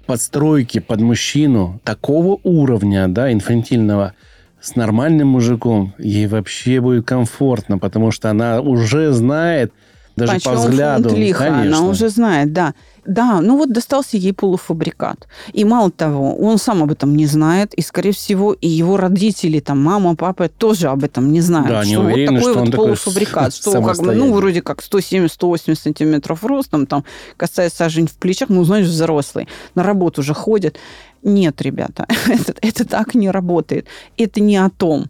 подстройки 0.06 0.78
под 0.78 1.00
мужчину 1.00 1.80
такого 1.82 2.38
уровня, 2.44 3.08
да, 3.08 3.32
инфантильного, 3.32 4.14
с 4.60 4.76
нормальным 4.76 5.28
мужиком, 5.28 5.94
ей 5.98 6.26
вообще 6.26 6.80
будет 6.80 7.06
комфортно, 7.06 7.78
потому 7.78 8.10
что 8.10 8.30
она 8.30 8.60
уже 8.60 9.12
знает, 9.12 9.72
даже 10.16 10.34
Почем 10.34 10.52
по 10.52 10.58
взгляду, 10.58 11.14
лиха, 11.14 11.44
конечно. 11.48 11.78
она 11.78 11.88
уже 11.88 12.08
знает, 12.08 12.52
да. 12.52 12.74
Да, 13.06 13.40
ну 13.40 13.58
вот 13.58 13.72
достался 13.72 14.16
ей 14.16 14.32
полуфабрикат. 14.32 15.28
И 15.52 15.64
мало 15.64 15.90
того, 15.90 16.36
он 16.36 16.58
сам 16.58 16.82
об 16.82 16.90
этом 16.90 17.16
не 17.16 17.26
знает, 17.26 17.74
и, 17.74 17.82
скорее 17.82 18.12
всего, 18.12 18.52
и 18.52 18.68
его 18.68 18.96
родители, 18.96 19.60
там, 19.60 19.82
мама, 19.82 20.16
папа 20.16 20.48
тоже 20.48 20.88
об 20.88 21.04
этом 21.04 21.32
не 21.32 21.40
знают. 21.40 21.68
Да, 21.68 21.84
что 21.84 22.00
уверены, 22.00 22.40
вот 22.40 22.44
такой 22.44 22.52
что 22.52 22.58
он 22.60 22.64
вот 22.64 22.70
такой 22.70 22.86
полуфабрикат, 22.86 23.54
что 23.54 23.82
как 23.82 23.98
бы, 23.98 24.14
ну, 24.14 24.32
вроде 24.32 24.62
как 24.62 24.80
170-180 24.80 25.74
сантиметров 25.74 26.44
ростом, 26.44 26.86
там, 26.86 27.04
касается 27.36 27.78
сажень 27.78 28.06
в 28.06 28.14
плечах, 28.14 28.48
ну, 28.48 28.64
знаешь, 28.64 28.86
взрослый, 28.86 29.48
на 29.74 29.82
работу 29.82 30.22
уже 30.22 30.34
ходит. 30.34 30.78
Нет, 31.22 31.60
ребята, 31.62 32.06
это, 32.28 32.54
это 32.60 32.84
так 32.86 33.14
не 33.14 33.30
работает. 33.30 33.86
Это 34.16 34.40
не 34.40 34.56
о 34.56 34.70
том. 34.70 35.06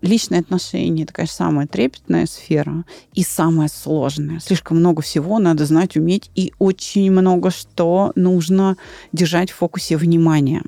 Личные 0.00 0.40
отношения– 0.40 1.02
это, 1.04 1.12
конечно, 1.12 1.36
самая 1.36 1.66
трепетная 1.66 2.26
сфера 2.26 2.84
и 3.14 3.24
самая 3.24 3.68
сложная. 3.68 4.38
Слишком 4.38 4.78
много 4.78 5.02
всего 5.02 5.38
надо 5.38 5.66
знать, 5.66 5.96
уметь, 5.96 6.30
и 6.36 6.52
очень 6.58 7.10
много 7.10 7.50
что 7.50 8.12
нужно 8.14 8.76
держать 9.12 9.50
в 9.50 9.56
фокусе 9.56 9.96
внимания. 9.96 10.62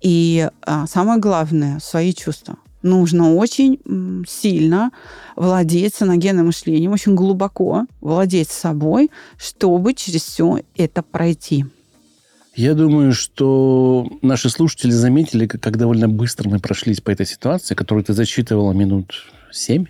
И 0.00 0.48
а, 0.62 0.86
самое 0.86 1.20
главное– 1.20 1.78
свои 1.80 2.14
чувства. 2.14 2.56
Нужно 2.82 3.34
очень 3.34 3.80
сильно 4.28 4.92
владеть 5.34 5.94
саногенным 5.94 6.46
мышлением, 6.46 6.92
очень 6.92 7.14
глубоко 7.14 7.86
владеть 8.00 8.48
собой, 8.48 9.10
чтобы 9.36 9.92
через 9.94 10.22
все 10.22 10.60
это 10.76 11.02
пройти. 11.02 11.66
Я 12.56 12.72
думаю, 12.72 13.12
что 13.12 14.08
наши 14.22 14.48
слушатели 14.48 14.90
заметили, 14.90 15.46
как, 15.46 15.76
довольно 15.76 16.08
быстро 16.08 16.48
мы 16.48 16.58
прошлись 16.58 17.02
по 17.02 17.10
этой 17.10 17.26
ситуации, 17.26 17.74
которую 17.74 18.02
ты 18.02 18.14
зачитывала 18.14 18.72
минут 18.72 19.26
семь, 19.52 19.84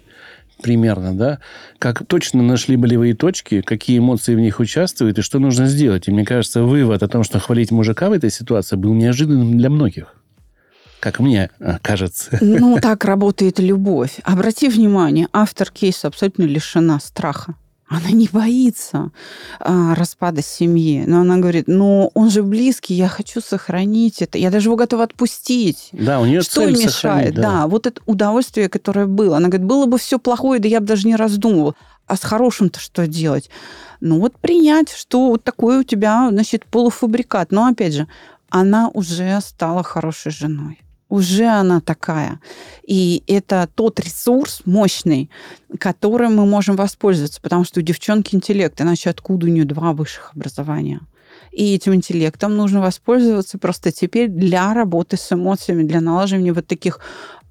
примерно, 0.61 1.17
да, 1.17 1.39
как 1.79 2.05
точно 2.07 2.43
нашли 2.43 2.75
болевые 2.75 3.15
точки, 3.15 3.61
какие 3.61 3.99
эмоции 3.99 4.35
в 4.35 4.41
них 4.41 4.59
участвуют 4.59 5.17
и 5.17 5.23
что 5.23 5.39
нужно 5.39 5.67
сделать. 5.67 6.09
И 6.09 6.11
мне 6.11 6.25
кажется, 6.25 6.65
вывод 6.65 7.05
о 7.05 7.09
том, 7.09 7.23
что 7.23 7.39
хвалить 7.39 7.71
мужика 7.71 8.09
в 8.09 8.13
этой 8.13 8.33
ситуации 8.33 8.75
был 8.75 8.95
неожиданным 8.95 9.57
для 9.57 9.71
многих. 9.71 10.17
Как 10.99 11.21
мне 11.21 11.51
а, 11.61 11.79
кажется. 11.81 12.37
Ну, 12.41 12.79
так 12.83 13.05
работает 13.05 13.61
любовь. 13.61 14.19
Обрати 14.25 14.69
внимание, 14.69 15.29
автор 15.33 15.71
кейса 15.71 16.09
абсолютно 16.09 16.43
лишена 16.43 16.99
страха. 16.99 17.55
Она 17.89 18.11
не 18.11 18.29
боится 18.33 19.11
а, 19.61 19.95
распада 19.95 20.43
семьи. 20.43 21.05
Но 21.07 21.21
она 21.21 21.37
говорит, 21.37 21.69
ну, 21.69 22.11
он 22.15 22.31
же 22.31 22.43
близкий, 22.43 22.95
я 22.95 23.07
хочу 23.07 23.41
сохранить 23.41 24.23
это. 24.23 24.39
Я 24.39 24.51
даже 24.51 24.69
его 24.69 24.77
готова 24.77 25.05
отпустить. 25.05 25.91
Да, 25.93 26.21
у 26.21 26.27
нее 26.27 26.43
Что 26.43 26.63
цель 26.63 26.73
мешает? 26.73 27.35
Да. 27.35 27.43
да, 27.43 27.67
вот 27.69 27.87
это 27.87 28.01
удовольствие, 28.07 28.69
которое 28.69 29.07
было. 29.07 29.37
Она 29.37 29.49
говорит, 29.49 29.67
было 29.67 29.87
бы 29.87 29.99
все 29.99 30.19
плохое, 30.19 30.61
да 30.61 30.67
я 30.69 30.81
бы 30.81 30.87
даже 30.87 31.07
не 31.07 31.15
раздумывала. 31.15 31.77
А 32.09 32.17
с 32.17 32.23
хорошим-то 32.23 32.81
что 32.81 33.07
делать? 33.07 33.51
Ну, 34.01 34.19
вот 34.21 34.37
принять, 34.37 34.91
что 34.91 35.29
вот 35.29 35.45
такой 35.45 35.79
у 35.79 35.83
тебя, 35.85 36.29
значит, 36.31 36.67
полуфабрикат. 36.67 37.53
Но, 37.53 37.67
опять 37.67 37.95
же, 37.95 38.09
она 38.51 38.89
уже 38.89 39.41
стала 39.41 39.85
хорошей 39.85 40.33
женой 40.33 40.81
уже 41.09 41.47
она 41.47 41.81
такая. 41.81 42.41
И 42.87 43.23
это 43.27 43.69
тот 43.75 44.01
ресурс 44.01 44.63
мощный, 44.65 45.31
которым 45.79 46.37
мы 46.37 46.47
можем 46.47 46.77
воспользоваться, 46.77 47.41
потому 47.41 47.65
что 47.65 47.81
у 47.81 47.83
девчонки 47.83 48.35
интеллект, 48.35 48.81
иначе 48.81 49.11
откуда 49.11 49.47
у 49.47 49.51
нее 49.51 49.65
два 49.65 49.93
высших 49.93 50.33
образования? 50.35 51.01
И 51.53 51.75
этим 51.75 51.95
интеллектом 51.95 52.57
нужно 52.57 52.81
воспользоваться 52.81 53.59
просто 53.59 53.93
теперь 53.93 54.29
для 54.29 54.75
работы 54.75 55.17
с 55.17 55.33
эмоциями, 55.33 55.85
для 55.85 56.01
налаживания 56.01 56.53
вот 56.53 56.67
таких 56.67 57.01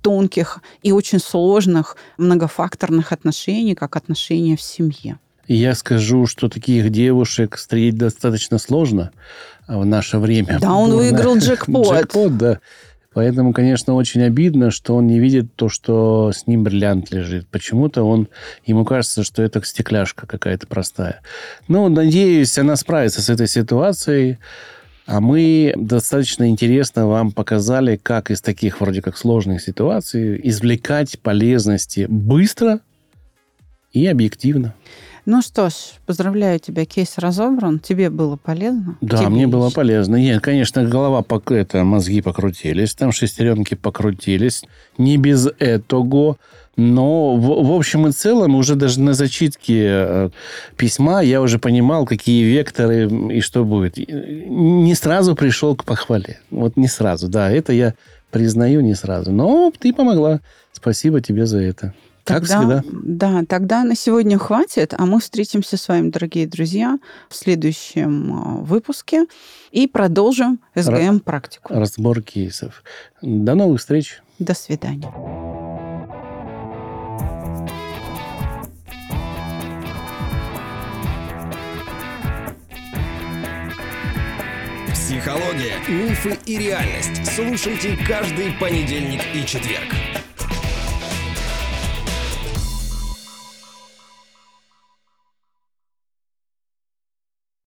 тонких 0.01 0.59
и 0.83 0.91
очень 0.91 1.19
сложных 1.19 1.97
многофакторных 2.17 3.11
отношений, 3.11 3.73
как 3.73 3.95
отношения 3.95 4.55
в 4.55 4.61
семье. 4.61 5.17
Я 5.47 5.75
скажу, 5.75 6.25
что 6.25 6.49
таких 6.49 6.89
девушек 6.89 7.55
встретить 7.55 7.97
достаточно 7.97 8.57
сложно 8.57 9.11
в 9.67 9.85
наше 9.85 10.17
время. 10.17 10.59
Да, 10.59 10.73
он 10.73 10.91
выиграл 10.91 11.37
джекпот. 11.39 11.95
Джекпот, 11.95 12.37
да. 12.37 12.59
Поэтому, 13.15 13.53
конечно, 13.53 13.93
очень 13.93 14.23
обидно, 14.23 14.71
что 14.71 14.93
он 14.93 15.07
не 15.07 15.19
видит 15.19 15.55
то, 15.55 15.69
что 15.69 16.33
с 16.33 16.47
ним 16.47 16.65
бриллиант 16.65 17.11
лежит. 17.13 17.47
Почему-то 17.47 18.03
он, 18.03 18.27
ему 18.65 18.83
кажется, 18.83 19.23
что 19.23 19.41
это 19.41 19.63
стекляшка 19.63 20.27
какая-то 20.27 20.67
простая. 20.67 21.21
Ну, 21.69 21.87
надеюсь, 21.87 22.57
она 22.57 22.75
справится 22.75 23.21
с 23.21 23.29
этой 23.29 23.47
ситуацией. 23.47 24.37
А 25.05 25.21
мы 25.21 25.73
достаточно 25.77 26.49
интересно 26.49 27.07
вам 27.07 27.31
показали, 27.31 27.95
как 27.95 28.31
из 28.31 28.41
таких 28.41 28.81
вроде 28.81 29.01
как 29.01 29.17
сложных 29.17 29.61
ситуаций 29.61 30.37
извлекать 30.43 31.17
полезности 31.19 32.07
быстро 32.09 32.81
и 33.93 34.05
объективно. 34.07 34.73
Ну 35.25 35.41
что 35.41 35.69
ж, 35.69 35.73
поздравляю 36.05 36.59
тебя, 36.59 36.85
кейс 36.85 37.17
разобран. 37.17 37.79
Тебе 37.79 38.11
было 38.11 38.35
полезно? 38.35 38.95
Да, 39.01 39.17
Тебе 39.17 39.29
мне 39.29 39.45
лично. 39.45 39.57
было 39.57 39.69
полезно. 39.71 40.17
Нет, 40.17 40.41
конечно, 40.41 40.83
голова, 40.83 41.25
это, 41.49 41.83
мозги 41.83 42.21
покрутились, 42.21 42.93
там 42.93 43.11
шестеренки 43.11 43.73
покрутились. 43.73 44.63
Не 44.99 45.17
без 45.17 45.47
этого. 45.57 46.37
Но 46.77 47.35
в, 47.37 47.67
в 47.67 47.71
общем 47.71 48.05
и 48.07 48.11
целом 48.11 48.55
уже 48.55 48.75
даже 48.75 48.99
на 48.99 49.13
зачитке 49.13 49.85
э, 49.87 50.29
письма 50.75 51.21
я 51.21 51.41
уже 51.41 51.57
понимал, 51.57 52.05
какие 52.05 52.43
векторы 52.43 53.09
и 53.31 53.39
что 53.39 53.63
будет. 53.63 53.97
Не 53.97 54.93
сразу 54.93 55.35
пришел 55.35 55.75
к 55.75 55.85
похвале. 55.85 56.39
Вот 56.51 56.75
не 56.75 56.87
сразу, 56.89 57.29
да, 57.29 57.49
это 57.49 57.71
я 57.71 57.93
признаю 58.29 58.81
не 58.81 58.93
сразу. 58.93 59.31
Но 59.31 59.71
ты 59.79 59.93
помогла. 59.93 60.41
Спасибо 60.73 61.21
тебе 61.21 61.45
за 61.45 61.59
это. 61.59 61.93
Как 62.25 62.47
тогда, 62.47 62.81
всегда. 62.81 62.83
Да, 62.91 63.45
тогда 63.47 63.83
на 63.83 63.95
сегодня 63.95 64.39
хватит, 64.39 64.95
а 64.97 65.05
мы 65.05 65.19
встретимся 65.19 65.77
с 65.77 65.87
вами, 65.87 66.09
дорогие 66.09 66.47
друзья, 66.47 66.97
в 67.29 67.35
следующем 67.35 68.33
а, 68.33 68.57
выпуске 68.63 69.27
и 69.71 69.85
продолжим 69.85 70.59
СГМ-практику. 70.73 71.71
Разбор 71.71 72.23
кейсов. 72.23 72.83
До 73.21 73.53
новых 73.53 73.79
встреч. 73.79 74.23
До 74.39 74.55
свидания. 74.55 75.13
Психология, 84.91 85.77
мифы 85.87 86.39
и 86.47 86.57
реальность. 86.57 87.35
Слушайте 87.35 87.95
каждый 88.07 88.51
понедельник 88.59 89.21
и 89.35 89.45
четверг. 89.45 89.93